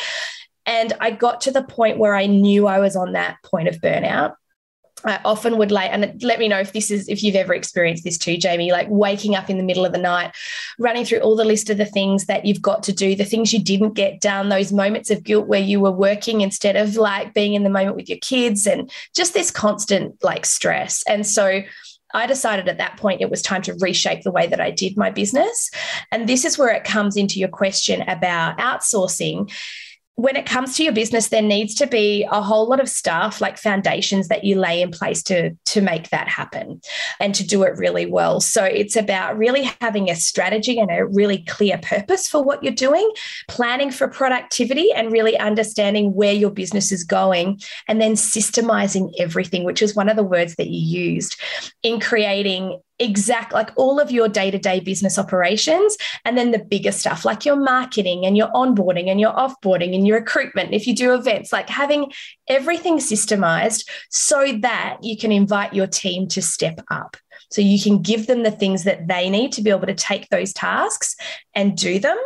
And 0.66 0.92
I 1.00 1.10
got 1.10 1.40
to 1.42 1.50
the 1.50 1.64
point 1.64 1.98
where 1.98 2.14
I 2.14 2.26
knew 2.26 2.66
I 2.66 2.78
was 2.78 2.94
on 2.94 3.12
that 3.12 3.38
point 3.42 3.68
of 3.68 3.76
burnout. 3.76 4.34
I 5.04 5.20
often 5.24 5.58
would 5.58 5.70
lay, 5.70 5.88
and 5.88 6.20
let 6.22 6.40
me 6.40 6.48
know 6.48 6.58
if 6.58 6.72
this 6.72 6.90
is 6.90 7.08
if 7.08 7.22
you've 7.22 7.36
ever 7.36 7.54
experienced 7.54 8.02
this 8.02 8.18
too, 8.18 8.36
Jaimie, 8.36 8.72
like 8.72 8.88
waking 8.90 9.36
up 9.36 9.48
in 9.48 9.56
the 9.56 9.62
middle 9.62 9.86
of 9.86 9.92
the 9.92 9.98
night, 9.98 10.34
running 10.78 11.04
through 11.04 11.20
all 11.20 11.36
the 11.36 11.44
list 11.44 11.70
of 11.70 11.78
the 11.78 11.86
things 11.86 12.26
that 12.26 12.44
you've 12.44 12.60
got 12.60 12.82
to 12.82 12.92
do, 12.92 13.14
the 13.14 13.24
things 13.24 13.52
you 13.52 13.62
didn't 13.62 13.94
get 13.94 14.20
done, 14.20 14.48
those 14.48 14.72
moments 14.72 15.10
of 15.10 15.22
guilt 15.22 15.46
where 15.46 15.60
you 15.60 15.78
were 15.78 15.92
working 15.92 16.40
instead 16.40 16.74
of 16.74 16.96
like 16.96 17.32
being 17.32 17.54
in 17.54 17.62
the 17.62 17.70
moment 17.70 17.94
with 17.94 18.08
your 18.08 18.18
kids, 18.18 18.66
and 18.66 18.90
just 19.14 19.34
this 19.34 19.52
constant 19.52 20.22
like 20.24 20.44
stress. 20.44 21.04
And 21.08 21.24
so 21.24 21.62
I 22.14 22.26
decided 22.26 22.68
at 22.68 22.78
that 22.78 22.96
point 22.96 23.20
it 23.20 23.30
was 23.30 23.42
time 23.42 23.62
to 23.62 23.74
reshape 23.74 24.22
the 24.22 24.30
way 24.30 24.46
that 24.46 24.60
I 24.60 24.70
did 24.70 24.96
my 24.96 25.10
business. 25.10 25.70
And 26.10 26.28
this 26.28 26.44
is 26.44 26.58
where 26.58 26.72
it 26.72 26.84
comes 26.84 27.16
into 27.16 27.38
your 27.38 27.48
question 27.48 28.02
about 28.02 28.58
outsourcing 28.58 29.52
when 30.18 30.34
it 30.34 30.46
comes 30.46 30.76
to 30.76 30.82
your 30.82 30.92
business, 30.92 31.28
there 31.28 31.40
needs 31.40 31.76
to 31.76 31.86
be 31.86 32.26
a 32.32 32.42
whole 32.42 32.68
lot 32.68 32.80
of 32.80 32.88
stuff 32.88 33.40
like 33.40 33.56
foundations 33.56 34.26
that 34.26 34.42
you 34.42 34.56
lay 34.56 34.82
in 34.82 34.90
place 34.90 35.22
to, 35.22 35.56
to 35.66 35.80
make 35.80 36.10
that 36.10 36.26
happen 36.26 36.80
and 37.20 37.36
to 37.36 37.46
do 37.46 37.62
it 37.62 37.78
really 37.78 38.04
well. 38.04 38.40
So 38.40 38.64
it's 38.64 38.96
about 38.96 39.38
really 39.38 39.70
having 39.80 40.10
a 40.10 40.16
strategy 40.16 40.80
and 40.80 40.90
a 40.90 41.06
really 41.06 41.44
clear 41.44 41.78
purpose 41.78 42.28
for 42.28 42.42
what 42.42 42.64
you're 42.64 42.72
doing, 42.72 43.08
planning 43.46 43.92
for 43.92 44.08
productivity 44.08 44.90
and 44.92 45.12
really 45.12 45.38
understanding 45.38 46.12
where 46.12 46.32
your 46.32 46.50
business 46.50 46.90
is 46.90 47.04
going, 47.04 47.60
and 47.86 48.00
then 48.00 48.14
systemizing 48.14 49.12
everything, 49.20 49.62
which 49.62 49.82
is 49.82 49.94
one 49.94 50.08
of 50.08 50.16
the 50.16 50.24
words 50.24 50.56
that 50.56 50.66
you 50.66 50.80
used 51.12 51.40
in 51.84 52.00
creating 52.00 52.80
exact 52.98 53.52
like 53.52 53.70
all 53.76 54.00
of 54.00 54.10
your 54.10 54.28
day-to-day 54.28 54.80
business 54.80 55.18
operations 55.18 55.96
and 56.24 56.36
then 56.36 56.50
the 56.50 56.58
bigger 56.58 56.92
stuff 56.92 57.24
like 57.24 57.44
your 57.44 57.56
marketing 57.56 58.26
and 58.26 58.36
your 58.36 58.48
onboarding 58.48 59.08
and 59.08 59.20
your 59.20 59.32
offboarding 59.32 59.94
and 59.94 60.06
your 60.06 60.18
recruitment 60.18 60.74
if 60.74 60.86
you 60.86 60.94
do 60.94 61.14
events 61.14 61.52
like 61.52 61.68
having 61.68 62.10
everything 62.48 62.98
systemized 62.98 63.88
so 64.10 64.52
that 64.60 64.98
you 65.02 65.16
can 65.16 65.30
invite 65.30 65.72
your 65.74 65.86
team 65.86 66.26
to 66.26 66.42
step 66.42 66.80
up 66.90 67.16
so 67.50 67.60
you 67.60 67.80
can 67.80 68.02
give 68.02 68.26
them 68.26 68.42
the 68.42 68.50
things 68.50 68.84
that 68.84 69.08
they 69.08 69.30
need 69.30 69.52
to 69.52 69.62
be 69.62 69.70
able 69.70 69.86
to 69.86 69.94
take 69.94 70.28
those 70.28 70.52
tasks 70.52 71.16
and 71.54 71.76
do 71.76 71.98
them. 71.98 72.16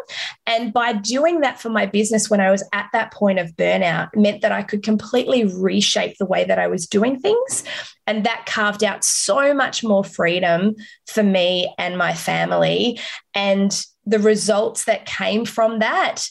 And 0.47 0.73
by 0.73 0.93
doing 0.93 1.41
that 1.41 1.61
for 1.61 1.71
my 1.71 1.87
business 1.87 2.29
when 2.29 2.41
I 2.41 2.51
was 2.51 2.65
at 2.73 2.89
that 2.93 3.13
point 3.13 3.39
of 3.39 3.57
burnout, 3.57 4.09
meant 4.15 4.43
that 4.43 4.53
I 4.53 4.63
could 4.63 4.83
completely 4.83 5.45
reshape 5.45 6.19
the 6.19 6.27
way 6.27 6.45
that 6.45 6.59
I 6.59 6.67
was 6.67 6.87
doing 6.87 7.19
things. 7.19 7.65
And 8.07 8.25
that 8.25 8.47
carved 8.47 8.83
out 8.83 9.05
so 9.05 9.55
much 9.55 9.85
more 9.85 10.05
freedom 10.05 10.75
for 11.07 11.23
me 11.23 11.73
and 11.79 11.97
my 11.97 12.15
family. 12.15 12.99
And 13.35 13.85
the 14.05 14.19
results 14.19 14.85
that 14.85 15.07
came 15.07 15.45
from 15.45 15.79
that 15.79 16.27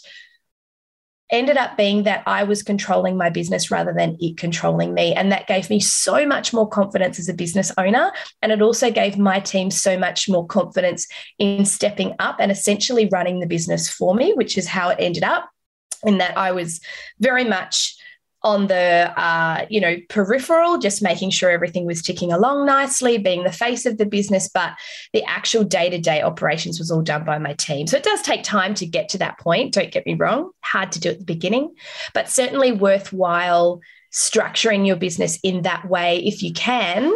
ended 1.31 1.57
up 1.57 1.77
being 1.77 2.03
that 2.03 2.23
I 2.27 2.43
was 2.43 2.61
controlling 2.61 3.17
my 3.17 3.29
business 3.29 3.71
rather 3.71 3.93
than 3.93 4.17
it 4.19 4.37
controlling 4.37 4.93
me. 4.93 5.13
And 5.13 5.31
that 5.31 5.47
gave 5.47 5.69
me 5.69 5.79
so 5.79 6.25
much 6.25 6.53
more 6.53 6.67
confidence 6.67 7.19
as 7.19 7.29
a 7.29 7.33
business 7.33 7.71
owner. 7.77 8.11
And 8.41 8.51
it 8.51 8.61
also 8.61 8.91
gave 8.91 9.17
my 9.17 9.39
team 9.39 9.71
so 9.71 9.97
much 9.97 10.27
more 10.29 10.45
confidence 10.45 11.07
in 11.39 11.65
stepping 11.65 12.15
up 12.19 12.37
and 12.39 12.51
essentially 12.51 13.09
running 13.11 13.39
the 13.39 13.47
business 13.47 13.89
for 13.89 14.13
me, 14.13 14.33
which 14.33 14.57
is 14.57 14.67
how 14.67 14.89
it 14.89 14.97
ended 14.99 15.23
up. 15.23 15.49
In 16.03 16.17
that 16.17 16.35
I 16.35 16.51
was 16.51 16.81
very 17.19 17.43
much 17.43 17.95
on 18.43 18.67
the 18.67 19.13
uh, 19.19 19.65
you 19.69 19.79
know 19.79 19.97
peripheral 20.09 20.77
just 20.77 21.01
making 21.01 21.29
sure 21.29 21.49
everything 21.49 21.85
was 21.85 22.01
ticking 22.01 22.31
along 22.31 22.65
nicely 22.65 23.17
being 23.17 23.43
the 23.43 23.51
face 23.51 23.85
of 23.85 23.97
the 23.97 24.05
business 24.05 24.49
but 24.49 24.73
the 25.13 25.23
actual 25.25 25.63
day-to-day 25.63 26.21
operations 26.21 26.79
was 26.79 26.89
all 26.89 27.01
done 27.01 27.23
by 27.23 27.37
my 27.37 27.53
team. 27.53 27.87
So 27.87 27.97
it 27.97 28.03
does 28.03 28.21
take 28.21 28.43
time 28.43 28.73
to 28.75 28.85
get 28.85 29.09
to 29.09 29.17
that 29.19 29.37
point 29.39 29.73
don't 29.73 29.91
get 29.91 30.05
me 30.05 30.15
wrong 30.15 30.51
hard 30.61 30.91
to 30.93 30.99
do 30.99 31.09
at 31.09 31.19
the 31.19 31.25
beginning 31.25 31.73
but 32.13 32.29
certainly 32.29 32.71
worthwhile 32.71 33.81
structuring 34.11 34.85
your 34.85 34.97
business 34.97 35.39
in 35.43 35.61
that 35.61 35.87
way 35.87 36.17
if 36.25 36.43
you 36.43 36.51
can 36.53 37.13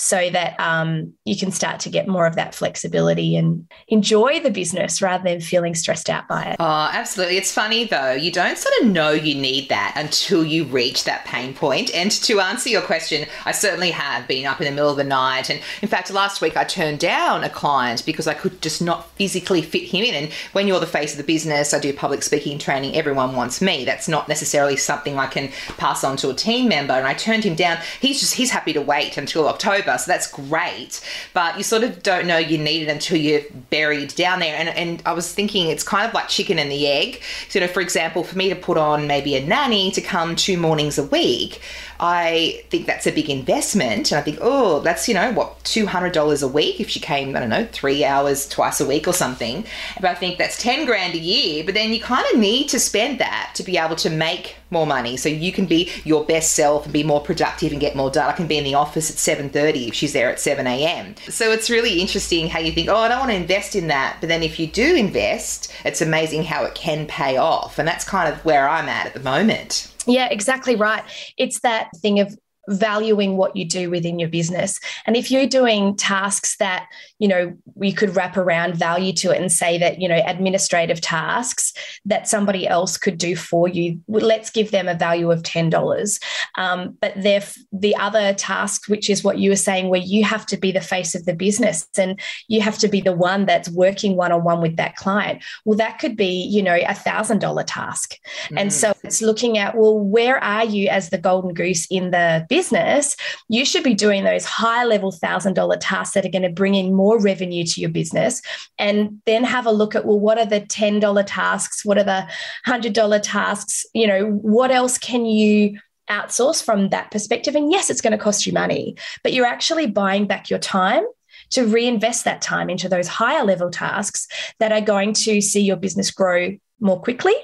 so 0.00 0.30
that 0.30 0.58
um, 0.60 1.12
you 1.24 1.36
can 1.36 1.50
start 1.50 1.80
to 1.80 1.90
get 1.90 2.06
more 2.06 2.24
of 2.24 2.36
that 2.36 2.54
flexibility 2.54 3.34
and 3.34 3.66
enjoy 3.88 4.38
the 4.38 4.50
business 4.50 5.02
rather 5.02 5.24
than 5.24 5.40
feeling 5.40 5.74
stressed 5.74 6.08
out 6.08 6.28
by 6.28 6.44
it. 6.44 6.56
Oh, 6.60 6.88
absolutely. 6.92 7.36
It's 7.36 7.50
funny 7.50 7.84
though, 7.84 8.12
you 8.12 8.30
don't 8.30 8.56
sort 8.56 8.72
of 8.80 8.86
know 8.86 9.10
you 9.10 9.34
need 9.34 9.68
that 9.70 9.94
until 9.96 10.44
you 10.44 10.62
reach 10.66 11.02
that 11.02 11.24
pain 11.24 11.52
point. 11.52 11.92
And 11.92 12.12
to 12.12 12.38
answer 12.38 12.68
your 12.68 12.82
question, 12.82 13.26
I 13.44 13.50
certainly 13.50 13.90
have 13.90 14.28
been 14.28 14.46
up 14.46 14.60
in 14.60 14.66
the 14.66 14.70
middle 14.70 14.88
of 14.88 14.98
the 14.98 15.02
night. 15.02 15.50
And 15.50 15.60
in 15.82 15.88
fact, 15.88 16.12
last 16.12 16.40
week 16.40 16.56
I 16.56 16.62
turned 16.62 17.00
down 17.00 17.42
a 17.42 17.50
client 17.50 18.06
because 18.06 18.28
I 18.28 18.34
could 18.34 18.62
just 18.62 18.80
not 18.80 19.10
physically 19.16 19.62
fit 19.62 19.88
him 19.88 20.04
in. 20.04 20.14
And 20.14 20.32
when 20.52 20.68
you're 20.68 20.78
the 20.78 20.86
face 20.86 21.10
of 21.10 21.18
the 21.18 21.24
business, 21.24 21.74
I 21.74 21.80
do 21.80 21.92
public 21.92 22.22
speaking 22.22 22.60
training, 22.60 22.94
everyone 22.94 23.34
wants 23.34 23.60
me. 23.60 23.84
That's 23.84 24.06
not 24.06 24.28
necessarily 24.28 24.76
something 24.76 25.18
I 25.18 25.26
can 25.26 25.50
pass 25.76 26.04
on 26.04 26.16
to 26.18 26.30
a 26.30 26.34
team 26.34 26.68
member. 26.68 26.94
And 26.94 27.04
I 27.04 27.14
turned 27.14 27.42
him 27.42 27.56
down. 27.56 27.78
He's 27.98 28.20
just, 28.20 28.34
he's 28.34 28.52
happy 28.52 28.72
to 28.74 28.80
wait 28.80 29.16
until 29.16 29.48
October 29.48 29.87
so 29.96 30.10
that's 30.10 30.30
great. 30.30 31.00
But 31.34 31.56
you 31.56 31.62
sort 31.62 31.84
of 31.84 32.02
don't 32.02 32.26
know 32.26 32.38
you 32.38 32.58
need 32.58 32.82
it 32.82 32.88
until 32.88 33.16
you're 33.16 33.42
buried 33.70 34.14
down 34.14 34.40
there. 34.40 34.56
And, 34.56 34.68
and 34.68 35.02
I 35.06 35.12
was 35.12 35.32
thinking 35.32 35.68
it's 35.68 35.82
kind 35.82 36.06
of 36.06 36.14
like 36.14 36.28
chicken 36.28 36.58
and 36.58 36.70
the 36.70 36.86
egg. 36.86 37.22
So, 37.48 37.58
you 37.58 37.66
know, 37.66 37.72
for 37.72 37.80
example, 37.80 38.24
for 38.24 38.36
me 38.36 38.48
to 38.48 38.56
put 38.56 38.76
on 38.76 39.06
maybe 39.06 39.36
a 39.36 39.44
nanny 39.44 39.90
to 39.92 40.00
come 40.00 40.36
two 40.36 40.58
mornings 40.58 40.98
a 40.98 41.04
week, 41.04 41.60
I 42.00 42.62
think 42.70 42.86
that's 42.86 43.06
a 43.06 43.12
big 43.12 43.28
investment. 43.28 44.12
And 44.12 44.18
I 44.18 44.22
think, 44.22 44.38
oh, 44.40 44.80
that's, 44.80 45.08
you 45.08 45.14
know, 45.14 45.32
what, 45.32 45.62
$200 45.64 46.42
a 46.42 46.48
week 46.48 46.80
if 46.80 46.88
she 46.88 47.00
came, 47.00 47.36
I 47.36 47.40
don't 47.40 47.48
know, 47.48 47.66
three 47.72 48.04
hours 48.04 48.48
twice 48.48 48.80
a 48.80 48.86
week 48.86 49.08
or 49.08 49.12
something. 49.12 49.64
But 50.00 50.10
I 50.10 50.14
think 50.14 50.38
that's 50.38 50.60
10 50.62 50.86
grand 50.86 51.14
a 51.14 51.18
year. 51.18 51.64
But 51.64 51.74
then 51.74 51.92
you 51.92 52.00
kind 52.00 52.26
of 52.32 52.38
need 52.38 52.68
to 52.68 52.78
spend 52.78 53.18
that 53.20 53.52
to 53.54 53.62
be 53.62 53.76
able 53.78 53.96
to 53.96 54.10
make 54.10 54.56
more 54.70 54.86
money 54.86 55.16
so 55.16 55.28
you 55.28 55.50
can 55.50 55.66
be 55.66 55.90
your 56.04 56.24
best 56.24 56.52
self 56.54 56.84
and 56.84 56.92
be 56.92 57.02
more 57.02 57.20
productive 57.20 57.72
and 57.72 57.80
get 57.80 57.96
more 57.96 58.10
done. 58.10 58.28
I 58.28 58.32
can 58.32 58.46
be 58.46 58.58
in 58.58 58.64
the 58.64 58.74
office 58.74 59.10
at 59.10 59.38
7.30 59.38 59.88
if 59.88 59.94
she's 59.94 60.12
there 60.12 60.30
at 60.30 60.40
7 60.40 60.66
a.m. 60.66 61.14
So 61.28 61.50
it's 61.50 61.70
really 61.70 62.00
interesting 62.00 62.48
how 62.48 62.60
you 62.60 62.72
think, 62.72 62.88
oh, 62.88 62.96
I 62.96 63.08
don't 63.08 63.20
want 63.20 63.30
to 63.30 63.36
invest 63.36 63.74
in 63.74 63.88
that. 63.88 64.18
But 64.20 64.28
then 64.28 64.42
if 64.42 64.58
you 64.60 64.66
do 64.66 64.94
invest, 64.94 65.72
it's 65.84 66.00
amazing 66.00 66.44
how 66.44 66.64
it 66.64 66.74
can 66.74 67.06
pay 67.06 67.36
off. 67.36 67.78
And 67.78 67.88
that's 67.88 68.04
kind 68.04 68.32
of 68.32 68.44
where 68.44 68.68
I'm 68.68 68.88
at 68.88 69.06
at 69.06 69.14
the 69.14 69.20
moment. 69.20 69.87
Yeah, 70.08 70.28
exactly 70.30 70.74
right. 70.74 71.04
It's 71.36 71.60
that 71.60 71.90
thing 71.98 72.18
of 72.18 72.36
valuing 72.68 73.36
what 73.36 73.56
you 73.56 73.66
do 73.66 73.90
within 73.90 74.18
your 74.18 74.28
business. 74.28 74.80
And 75.06 75.16
if 75.16 75.30
you're 75.30 75.46
doing 75.46 75.96
tasks 75.96 76.56
that, 76.58 76.88
you 77.18 77.28
know, 77.28 77.56
we 77.74 77.92
could 77.92 78.14
wrap 78.14 78.36
around 78.36 78.74
value 78.74 79.12
to 79.12 79.30
it 79.30 79.40
and 79.40 79.50
say 79.50 79.78
that, 79.78 80.00
you 80.00 80.08
know, 80.08 80.20
administrative 80.26 81.00
tasks 81.00 81.72
that 82.04 82.28
somebody 82.28 82.66
else 82.66 82.96
could 82.96 83.18
do 83.18 83.34
for 83.34 83.68
you, 83.68 84.00
let's 84.08 84.50
give 84.50 84.70
them 84.70 84.88
a 84.88 84.94
value 84.94 85.30
of 85.30 85.42
$10. 85.42 86.22
Um, 86.56 86.96
but 87.00 87.12
they're 87.16 87.42
the 87.72 87.96
other 87.96 88.34
task, 88.34 88.88
which 88.88 89.10
is 89.10 89.24
what 89.24 89.38
you 89.38 89.50
were 89.50 89.56
saying, 89.56 89.88
where 89.88 90.00
you 90.00 90.24
have 90.24 90.46
to 90.46 90.56
be 90.56 90.72
the 90.72 90.80
face 90.80 91.14
of 91.14 91.24
the 91.24 91.34
business 91.34 91.86
and 91.96 92.20
you 92.48 92.60
have 92.60 92.78
to 92.78 92.88
be 92.88 93.00
the 93.00 93.12
one 93.12 93.46
that's 93.46 93.68
working 93.68 94.16
one 94.16 94.32
on 94.32 94.44
one 94.44 94.60
with 94.60 94.76
that 94.76 94.96
client. 94.96 95.42
Well, 95.64 95.76
that 95.78 95.98
could 95.98 96.16
be, 96.16 96.44
you 96.44 96.62
know, 96.62 96.78
a 96.86 96.94
thousand 96.94 97.40
dollar 97.40 97.64
task. 97.64 98.16
Mm. 98.50 98.60
And 98.60 98.72
so 98.72 98.92
it's 99.02 99.22
looking 99.22 99.58
at, 99.58 99.76
well, 99.76 99.98
where 99.98 100.42
are 100.42 100.64
you 100.64 100.88
as 100.88 101.10
the 101.10 101.18
golden 101.18 101.54
goose 101.54 101.86
in 101.90 102.10
the 102.10 102.46
business? 102.48 102.58
business, 102.58 103.16
you 103.48 103.64
should 103.64 103.84
be 103.84 103.94
doing 103.94 104.24
those 104.24 104.44
high 104.44 104.84
level 104.84 105.12
thousand 105.12 105.54
dollar 105.54 105.76
tasks 105.76 106.14
that 106.14 106.24
are 106.24 106.30
going 106.30 106.42
to 106.42 106.50
bring 106.50 106.74
in 106.74 106.94
more 106.94 107.07
revenue 107.16 107.64
to 107.64 107.80
your 107.80 107.90
business. 107.90 108.42
And 108.78 109.22
then 109.24 109.44
have 109.44 109.66
a 109.66 109.70
look 109.70 109.94
at, 109.94 110.04
well, 110.04 110.18
what 110.18 110.38
are 110.38 110.46
the 110.46 110.62
$10 110.62 111.24
tasks? 111.26 111.84
What 111.84 111.98
are 111.98 112.04
the 112.04 112.28
$100 112.66 113.20
tasks? 113.22 113.86
You 113.94 114.08
know, 114.08 114.30
what 114.30 114.72
else 114.72 114.98
can 114.98 115.24
you 115.24 115.78
outsource 116.10 116.62
from 116.62 116.88
that 116.88 117.10
perspective? 117.10 117.54
And 117.54 117.70
yes, 117.70 117.88
it's 117.88 118.00
going 118.00 118.16
to 118.16 118.18
cost 118.18 118.46
you 118.46 118.52
money, 118.52 118.96
but 119.22 119.32
you're 119.32 119.46
actually 119.46 119.86
buying 119.86 120.26
back 120.26 120.50
your 120.50 120.58
time 120.58 121.04
to 121.50 121.66
reinvest 121.66 122.24
that 122.24 122.42
time 122.42 122.68
into 122.68 122.88
those 122.88 123.08
higher 123.08 123.44
level 123.44 123.70
tasks 123.70 124.26
that 124.58 124.72
are 124.72 124.80
going 124.80 125.12
to 125.12 125.40
see 125.40 125.60
your 125.60 125.76
business 125.76 126.10
grow 126.10 126.56
more 126.80 127.00
quickly, 127.00 127.34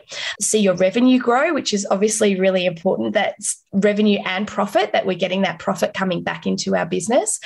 see 0.41 0.61
your 0.61 0.75
revenue 0.75 1.19
grow, 1.19 1.53
which 1.53 1.73
is 1.73 1.87
obviously 1.91 2.39
really 2.39 2.67
important. 2.67 3.15
That's 3.15 3.63
revenue 3.73 4.21
and 4.25 4.47
profit, 4.47 4.93
that 4.93 5.07
we're 5.07 5.19
getting 5.19 5.43
that 5.43 5.59
profit 5.59 5.95
coming 5.95 6.23
back 6.23 6.47
into 6.47 6.77
our 6.77 6.87
business. 6.87 7.41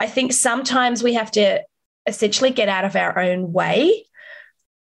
I 0.00 0.06
think 0.06 0.32
sometimes 0.32 1.02
we 1.02 1.14
have 1.14 1.30
to 1.32 1.62
essentially 2.06 2.50
get 2.50 2.68
out 2.68 2.84
of 2.84 2.96
our 2.96 3.18
own 3.18 3.52
way 3.52 4.06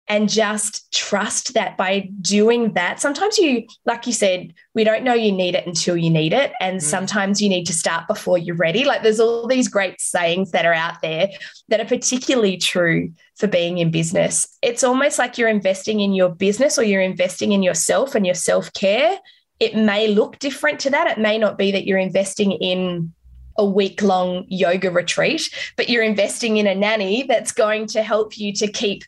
and 0.07 0.27
just 0.27 0.91
trust 0.93 1.53
that 1.53 1.77
by 1.77 2.09
doing 2.21 2.73
that, 2.73 2.99
sometimes 2.99 3.37
you, 3.37 3.65
like 3.85 4.05
you 4.05 4.13
said, 4.13 4.53
we 4.73 4.83
don't 4.83 5.03
know 5.03 5.13
you 5.13 5.31
need 5.31 5.55
it 5.55 5.65
until 5.65 5.95
you 5.95 6.09
need 6.09 6.33
it. 6.33 6.51
And 6.59 6.79
mm. 6.79 6.81
sometimes 6.81 7.41
you 7.41 7.47
need 7.47 7.65
to 7.67 7.73
start 7.73 8.07
before 8.07 8.37
you're 8.37 8.55
ready. 8.55 8.83
Like 8.83 9.03
there's 9.03 9.19
all 9.19 9.47
these 9.47 9.67
great 9.67 10.01
sayings 10.01 10.51
that 10.51 10.65
are 10.65 10.73
out 10.73 11.01
there 11.01 11.29
that 11.69 11.79
are 11.79 11.85
particularly 11.85 12.57
true 12.57 13.11
for 13.35 13.47
being 13.47 13.77
in 13.77 13.89
business. 13.91 14.47
It's 14.61 14.83
almost 14.83 15.17
like 15.17 15.37
you're 15.37 15.49
investing 15.49 16.01
in 16.01 16.13
your 16.13 16.29
business 16.29 16.77
or 16.77 16.83
you're 16.83 17.01
investing 17.01 17.53
in 17.53 17.63
yourself 17.63 18.13
and 18.13 18.25
your 18.25 18.35
self 18.35 18.73
care. 18.73 19.17
It 19.59 19.75
may 19.75 20.07
look 20.07 20.39
different 20.39 20.79
to 20.81 20.89
that. 20.89 21.07
It 21.07 21.21
may 21.21 21.37
not 21.37 21.57
be 21.57 21.71
that 21.71 21.85
you're 21.85 21.99
investing 21.99 22.51
in 22.51 23.13
a 23.57 23.65
week 23.65 24.01
long 24.01 24.45
yoga 24.47 24.91
retreat, 24.91 25.41
but 25.75 25.89
you're 25.89 26.03
investing 26.03 26.57
in 26.57 26.67
a 26.67 26.75
nanny 26.75 27.23
that's 27.23 27.51
going 27.51 27.87
to 27.87 28.03
help 28.03 28.37
you 28.37 28.53
to 28.53 28.67
keep, 28.67 29.03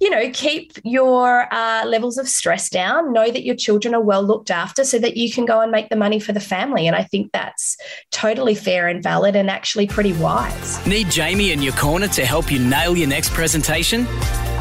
you 0.00 0.10
know, 0.10 0.30
keep 0.32 0.72
your 0.84 1.52
uh, 1.52 1.84
levels 1.84 2.18
of 2.18 2.28
stress 2.28 2.68
down, 2.68 3.12
know 3.12 3.30
that 3.30 3.44
your 3.44 3.56
children 3.56 3.94
are 3.94 4.00
well 4.00 4.22
looked 4.22 4.50
after 4.50 4.84
so 4.84 4.98
that 4.98 5.16
you 5.16 5.30
can 5.32 5.44
go 5.44 5.60
and 5.60 5.70
make 5.70 5.88
the 5.88 5.96
money 5.96 6.20
for 6.20 6.32
the 6.32 6.40
family. 6.40 6.86
And 6.86 6.96
I 6.96 7.02
think 7.02 7.32
that's 7.32 7.76
totally 8.10 8.54
fair 8.54 8.88
and 8.88 9.02
valid 9.02 9.36
and 9.36 9.50
actually 9.50 9.86
pretty 9.86 10.12
wise. 10.14 10.86
Need 10.86 11.08
Jaimie 11.08 11.52
in 11.52 11.62
your 11.62 11.74
corner 11.74 12.08
to 12.08 12.24
help 12.24 12.50
you 12.50 12.58
nail 12.58 12.96
your 12.96 13.08
next 13.08 13.32
presentation? 13.32 14.06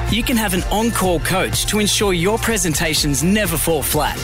You 0.09 0.23
can 0.23 0.37
have 0.37 0.53
an 0.53 0.63
on 0.71 0.91
call 0.91 1.19
coach 1.19 1.65
to 1.65 1.79
ensure 1.79 2.13
your 2.13 2.37
presentations 2.37 3.23
never 3.23 3.57
fall 3.57 3.83
flat. 3.83 4.17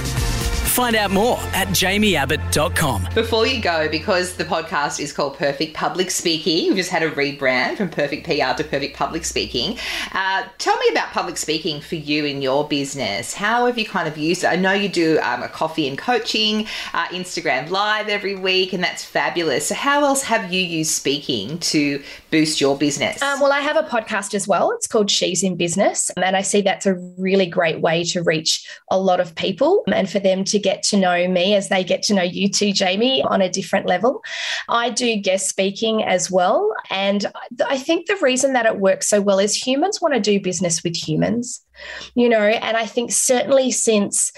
Find 0.73 0.95
out 0.95 1.11
more 1.11 1.37
at 1.53 1.67
jaimieabbott.com. 1.67 3.09
Before 3.13 3.45
you 3.45 3.61
go, 3.61 3.87
because 3.89 4.37
the 4.37 4.43
podcast 4.43 4.99
is 4.99 5.13
called 5.13 5.37
Perfect 5.37 5.75
Public 5.75 6.09
Speaking, 6.09 6.69
we've 6.69 6.77
just 6.77 6.89
had 6.89 7.03
a 7.03 7.11
rebrand 7.11 7.77
from 7.77 7.89
Perfect 7.89 8.25
PR 8.25 8.57
to 8.57 8.63
Perfect 8.63 8.97
Public 8.97 9.23
Speaking. 9.23 9.77
Uh, 10.13 10.45
tell 10.57 10.75
me 10.77 10.85
about 10.89 11.09
public 11.09 11.37
speaking 11.37 11.79
for 11.79 11.93
you 11.93 12.25
in 12.25 12.41
your 12.41 12.67
business. 12.67 13.35
How 13.35 13.67
have 13.67 13.77
you 13.77 13.85
kind 13.85 14.07
of 14.07 14.17
used 14.17 14.43
it? 14.43 14.47
I 14.47 14.55
know 14.55 14.71
you 14.71 14.89
do 14.89 15.19
um, 15.21 15.43
a 15.43 15.47
coffee 15.47 15.87
and 15.87 15.95
coaching, 15.95 16.65
uh, 16.95 17.05
Instagram 17.09 17.69
Live 17.69 18.07
every 18.07 18.33
week, 18.33 18.73
and 18.73 18.83
that's 18.83 19.05
fabulous. 19.05 19.67
So, 19.67 19.75
how 19.75 20.03
else 20.03 20.23
have 20.23 20.51
you 20.51 20.61
used 20.61 20.89
speaking 20.89 21.59
to 21.59 22.01
boost 22.31 22.59
your 22.59 22.75
business? 22.75 23.21
Um, 23.21 23.39
well, 23.39 23.51
I 23.51 23.59
have 23.59 23.77
a 23.77 23.87
podcast 23.87 24.33
as 24.33 24.47
well. 24.47 24.71
It's 24.71 24.87
called 24.87 25.11
She's 25.11 25.43
in 25.43 25.55
Business. 25.55 26.09
And 26.17 26.35
I 26.35 26.41
see 26.41 26.61
that's 26.61 26.87
a 26.87 26.95
really 27.19 27.45
great 27.45 27.79
way 27.79 28.03
to 28.05 28.23
reach 28.23 28.67
a 28.89 28.99
lot 28.99 29.19
of 29.19 29.35
people 29.35 29.83
and 29.93 30.09
for 30.09 30.17
them 30.17 30.43
to 30.45 30.62
get 30.63 30.81
to 30.83 30.97
know 30.97 31.27
me 31.27 31.53
as 31.53 31.69
they 31.69 31.83
get 31.83 32.01
to 32.03 32.13
know 32.13 32.23
you 32.23 32.49
too, 32.49 32.69
Jaimie, 32.69 33.23
on 33.29 33.41
a 33.41 33.49
different 33.49 33.85
level. 33.85 34.23
I 34.69 34.89
do 34.89 35.15
guest 35.17 35.49
speaking 35.49 36.03
as 36.03 36.31
well. 36.31 36.73
And 36.89 37.25
I 37.67 37.77
think 37.77 38.07
the 38.07 38.17
reason 38.21 38.53
that 38.53 38.65
it 38.65 38.79
works 38.79 39.07
so 39.07 39.21
well 39.21 39.39
is 39.39 39.55
humans 39.55 40.01
want 40.01 40.13
to 40.13 40.19
do 40.19 40.39
business 40.39 40.83
with 40.83 40.95
humans, 40.95 41.63
you 42.15 42.29
know, 42.29 42.41
and 42.41 42.77
I 42.77 42.85
think 42.85 43.11
certainly 43.11 43.71
since 43.71 44.31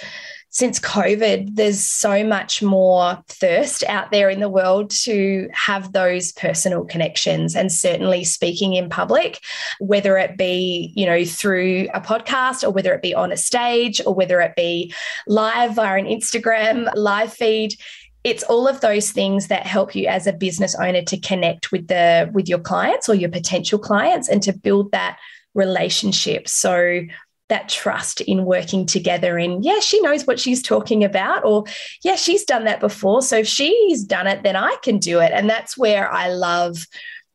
since 0.55 0.79
COVID, 0.79 1.57
there's 1.57 1.81
so 1.81 2.23
much 2.23 2.63
more 2.63 3.21
thirst 3.27 3.83
out 3.89 4.11
there 4.11 4.29
in 4.29 4.39
the 4.39 4.47
world 4.47 4.89
to 4.89 5.49
have 5.51 5.91
those 5.91 6.31
personal 6.31 6.85
connections 6.85 7.57
and 7.57 7.69
certainly 7.69 8.23
speaking 8.23 8.73
in 8.73 8.87
public, 8.87 9.41
whether 9.81 10.17
it 10.17 10.37
be, 10.37 10.93
you 10.95 11.05
know, 11.05 11.25
through 11.25 11.89
a 11.93 11.99
podcast 11.99 12.63
or 12.63 12.69
whether 12.69 12.93
it 12.93 13.01
be 13.01 13.13
on 13.13 13.33
a 13.33 13.37
stage 13.37 13.99
or 14.05 14.15
whether 14.15 14.39
it 14.39 14.55
be 14.55 14.93
live 15.27 15.75
via 15.75 15.99
an 15.99 16.05
Instagram 16.05 16.89
live 16.95 17.33
feed. 17.33 17.75
It's 18.23 18.43
all 18.43 18.65
of 18.65 18.79
those 18.79 19.11
things 19.11 19.47
that 19.47 19.67
help 19.67 19.93
you 19.93 20.07
as 20.07 20.25
a 20.25 20.31
business 20.31 20.73
owner 20.75 21.01
to 21.01 21.19
connect 21.19 21.73
with 21.73 21.89
the 21.89 22.31
with 22.33 22.47
your 22.47 22.59
clients 22.59 23.09
or 23.09 23.15
your 23.15 23.29
potential 23.29 23.77
clients 23.77 24.29
and 24.29 24.41
to 24.43 24.53
build 24.53 24.93
that 24.93 25.19
relationship. 25.53 26.47
So 26.47 27.01
that 27.49 27.69
trust 27.69 28.21
in 28.21 28.45
working 28.45 28.85
together 28.85 29.37
in 29.37 29.61
yeah 29.61 29.79
she 29.79 30.01
knows 30.01 30.25
what 30.25 30.39
she's 30.39 30.61
talking 30.61 31.03
about 31.03 31.45
or 31.45 31.63
yeah 32.03 32.15
she's 32.15 32.43
done 32.43 32.65
that 32.65 32.79
before 32.79 33.21
so 33.21 33.37
if 33.37 33.47
she's 33.47 34.03
done 34.03 34.27
it 34.27 34.43
then 34.43 34.55
i 34.55 34.75
can 34.81 34.97
do 34.97 35.19
it 35.19 35.31
and 35.31 35.49
that's 35.49 35.77
where 35.77 36.11
i 36.11 36.27
love 36.27 36.87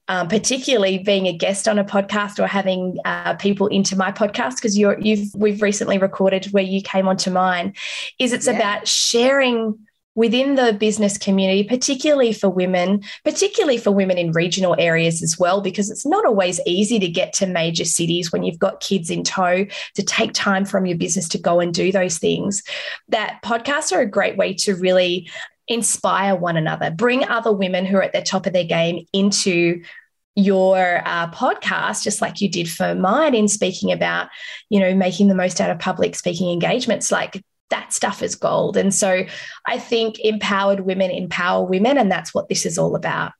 um, 0.09 0.27
particularly 0.27 0.99
being 0.99 1.27
a 1.27 1.33
guest 1.33 1.69
on 1.69 1.79
a 1.79 1.85
podcast 1.85 2.41
or 2.41 2.49
having 2.49 2.97
uh, 3.05 3.35
people 3.35 3.69
into 3.69 3.97
my 3.97 4.11
podcast 4.11 4.57
because 4.57 4.77
you're 4.77 4.99
you've 4.99 5.33
we've 5.37 5.63
recently 5.63 5.99
recorded 5.99 6.47
where 6.47 6.65
you 6.65 6.83
came 6.83 7.07
onto 7.07 7.31
mine 7.31 7.75
is 8.19 8.33
it's 8.33 8.49
yeah. 8.49 8.55
about 8.55 8.89
sharing 8.89 9.79
within 10.15 10.57
the 10.57 10.73
business 10.73 11.17
community, 11.17 11.65
particularly 11.65 12.33
for 12.33 12.49
women, 12.49 13.03
particularly 13.25 13.79
for 13.79 13.93
women 13.93 14.19
in 14.19 14.33
regional 14.33 14.75
areas 14.79 15.23
as 15.23 15.39
well, 15.39 15.61
because 15.61 15.91
it's 15.91 16.05
not 16.05 16.27
always 16.27 16.61
easy 16.67 16.99
to 16.99 17.09
get 17.09 17.33
to 17.33 17.47
major 17.47 17.85
cities 17.85 18.33
when 18.33 18.43
you've 18.43 18.59
got 18.59 18.81
kids 18.81 19.09
in 19.11 19.23
tow 19.23 19.65
to 19.95 20.03
take 20.03 20.33
time 20.33 20.65
from 20.65 20.85
your 20.85 20.99
business 20.99 21.29
to 21.29 21.39
go 21.39 21.61
and 21.61 21.73
do 21.73 21.93
those 21.93 22.19
things. 22.19 22.63
That 23.09 23.41
podcasts 23.45 23.93
are 23.93 24.01
a 24.01 24.11
great 24.11 24.37
way 24.37 24.55
to 24.55 24.75
really 24.75 25.31
inspire 25.69 26.35
one 26.35 26.57
another, 26.57 26.91
bring 26.91 27.27
other 27.29 27.53
women 27.53 27.87
who 27.87 27.97
are 27.97 28.03
at 28.03 28.13
the 28.13 28.23
top 28.23 28.47
of 28.47 28.53
their 28.53 28.65
game 28.65 29.07
into 29.13 29.83
your 30.35 31.03
uh, 31.07 31.31
podcast, 31.31 32.03
just 32.03 32.21
like 32.21 32.41
you 32.41 32.49
did 32.49 32.69
for 32.69 32.95
mine 32.95 33.35
in 33.35 33.47
speaking 33.47 33.93
about, 33.93 34.29
you 34.69 34.81
know, 34.81 34.95
making 34.95 35.29
the 35.29 35.35
most 35.35 35.61
out 35.61 35.71
of 35.71 35.79
public 35.79 36.17
speaking 36.17 36.51
engagements. 36.51 37.13
Like 37.13 37.43
that 37.71 37.93
stuff 37.93 38.23
is 38.23 38.35
gold. 38.35 38.77
And 38.77 38.95
so 38.95 39.25
I 39.67 39.79
think 39.79 40.19
empowered 40.21 40.81
women 40.81 41.11
empower 41.11 41.65
women, 41.65 41.99
and 41.99 42.11
that's 42.11 42.35
what 42.35 42.49
this 42.49 42.67
is 42.67 42.79
all 42.79 42.95
about. 42.95 43.33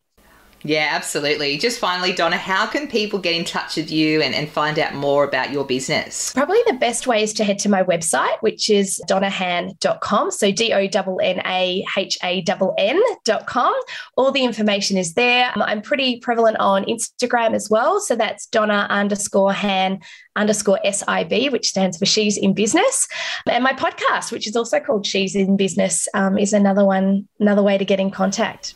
Yeah, 0.63 0.91
absolutely. 0.93 1.57
Just 1.57 1.79
finally, 1.79 2.13
Donna, 2.13 2.37
how 2.37 2.67
can 2.67 2.87
people 2.87 3.19
get 3.19 3.35
in 3.35 3.45
touch 3.45 3.77
with 3.77 3.91
you 3.91 4.21
and, 4.21 4.35
and 4.35 4.49
find 4.49 4.79
out 4.79 4.95
more 4.95 5.25
about 5.25 5.51
your 5.51 5.65
business? 5.65 6.33
Probably 6.35 6.61
the 6.67 6.75
best 6.75 7.07
way 7.07 7.23
is 7.23 7.33
to 7.35 7.45
head 7.45 7.59
to 7.61 7.69
my 7.69 7.83
website, 7.83 8.37
which 8.41 8.69
is 8.69 9.01
donnahann.com. 9.09 10.31
So 10.31 10.51
D 10.51 10.73
O 10.73 10.79
N 10.79 10.91
N 11.23 11.43
A 11.47 11.85
H 11.97 12.19
A 12.23 12.45
N 12.79 13.03
N.com. 13.27 13.75
All 14.17 14.33
the 14.33 14.45
information 14.45 14.99
is 14.99 15.15
there. 15.15 15.51
I'm 15.57 15.81
pretty 15.81 16.19
prevalent 16.21 16.59
on 16.59 16.85
Instagram 16.85 17.55
as 17.55 17.71
well. 17.71 18.01
So 18.01 18.15
that's 18.15 18.47
Donna 18.47 18.87
underscore 18.91 19.53
Hann 19.53 20.01
underscore 20.37 20.79
SIB, 20.85 21.53
which 21.53 21.69
stands 21.69 21.99
for 21.99 22.07
She's 22.07 22.37
in 22.37 22.53
Business. 22.55 23.09
And 23.47 23.65
my 23.65 23.73
podcast, 23.73 24.31
which 24.31 24.47
is 24.47 24.57
also 24.57 24.79
called 24.79 25.07
She's 25.07 25.35
in 25.35 25.57
Business, 25.57 26.07
um, 26.15 26.39
is 26.39 26.53
another 26.53 26.85
one, 26.85 27.29
another 27.39 27.63
way 27.63 27.79
to 27.79 27.85
get 27.85 28.01
in 28.01 28.11
contact. 28.11 28.75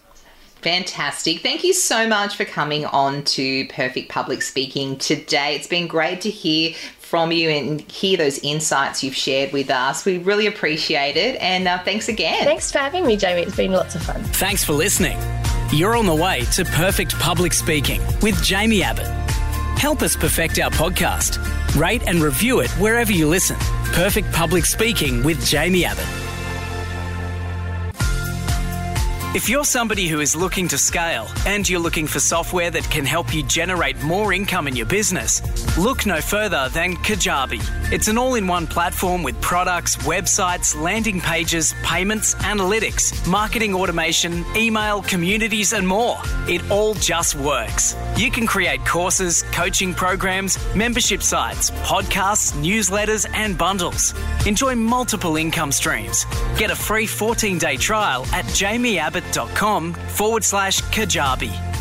Fantastic. 0.64 1.42
Thank 1.42 1.62
you 1.62 1.74
so 1.74 2.08
much 2.08 2.36
for 2.36 2.46
coming 2.46 2.86
on 2.86 3.22
to 3.24 3.66
Perfect 3.68 4.08
Public 4.08 4.40
Speaking 4.40 4.96
today. 4.96 5.54
It's 5.54 5.66
been 5.66 5.86
great 5.86 6.22
to 6.22 6.30
hear 6.30 6.74
from 7.00 7.32
you 7.32 7.50
and 7.50 7.82
hear 7.82 8.16
those 8.16 8.38
insights 8.38 9.04
you've 9.04 9.14
shared 9.14 9.52
with 9.52 9.70
us. 9.70 10.06
We 10.06 10.16
really 10.16 10.46
appreciate 10.46 11.18
it. 11.18 11.36
And 11.42 11.68
uh, 11.68 11.84
thanks 11.84 12.08
again. 12.08 12.44
Thanks 12.44 12.72
for 12.72 12.78
having 12.78 13.04
me, 13.06 13.14
Jaimie. 13.18 13.42
It's 13.42 13.54
been 13.54 13.72
lots 13.72 13.94
of 13.94 14.02
fun. 14.04 14.22
Thanks 14.22 14.64
for 14.64 14.72
listening. 14.72 15.18
You're 15.70 15.96
on 15.96 16.06
the 16.06 16.14
way 16.14 16.46
to 16.54 16.64
Perfect 16.64 17.18
Public 17.18 17.52
Speaking 17.52 18.00
with 18.22 18.36
Jaimie 18.36 18.80
Abbott. 18.80 19.06
Help 19.78 20.00
us 20.00 20.16
perfect 20.16 20.58
our 20.58 20.70
podcast. 20.70 21.38
Rate 21.78 22.02
and 22.06 22.22
review 22.22 22.60
it 22.60 22.70
wherever 22.80 23.12
you 23.12 23.28
listen. 23.28 23.56
Perfect 23.92 24.32
Public 24.32 24.64
Speaking 24.64 25.22
with 25.22 25.36
Jaimie 25.40 25.82
Abbott. 25.82 26.33
If 29.34 29.48
you're 29.48 29.64
somebody 29.64 30.06
who 30.06 30.20
is 30.20 30.36
looking 30.36 30.68
to 30.68 30.78
scale 30.78 31.26
and 31.44 31.68
you're 31.68 31.80
looking 31.80 32.06
for 32.06 32.20
software 32.20 32.70
that 32.70 32.84
can 32.84 33.04
help 33.04 33.34
you 33.34 33.42
generate 33.42 34.00
more 34.00 34.32
income 34.32 34.68
in 34.68 34.76
your 34.76 34.86
business, 34.86 35.42
look 35.76 36.06
no 36.06 36.20
further 36.20 36.68
than 36.68 36.94
Kajabi. 36.98 37.60
It's 37.92 38.06
an 38.06 38.16
all 38.16 38.36
in 38.36 38.46
one 38.46 38.68
platform 38.68 39.24
with 39.24 39.40
products, 39.40 39.96
websites, 39.96 40.80
landing 40.80 41.20
pages, 41.20 41.74
payments, 41.82 42.36
analytics, 42.36 43.26
marketing 43.26 43.74
automation, 43.74 44.44
email, 44.54 45.02
communities, 45.02 45.72
and 45.72 45.86
more. 45.86 46.18
It 46.48 46.70
all 46.70 46.94
just 46.94 47.34
works. 47.34 47.96
You 48.16 48.30
can 48.30 48.46
create 48.46 48.86
courses, 48.86 49.42
coaching 49.50 49.94
programs, 49.94 50.60
membership 50.76 51.24
sites, 51.24 51.72
podcasts, 51.82 52.52
newsletters, 52.62 53.28
and 53.34 53.58
bundles. 53.58 54.14
Enjoy 54.46 54.76
multiple 54.76 55.34
income 55.36 55.72
streams. 55.72 56.24
Get 56.56 56.70
a 56.70 56.76
free 56.76 57.08
14 57.08 57.58
day 57.58 57.76
trial 57.76 58.24
at 58.32 58.46
Jamie 58.54 59.00
Abbott 59.00 59.23
facebook.com 59.32 59.94
forward 59.94 60.44
slash 60.44 60.80
Kajabi. 60.82 61.73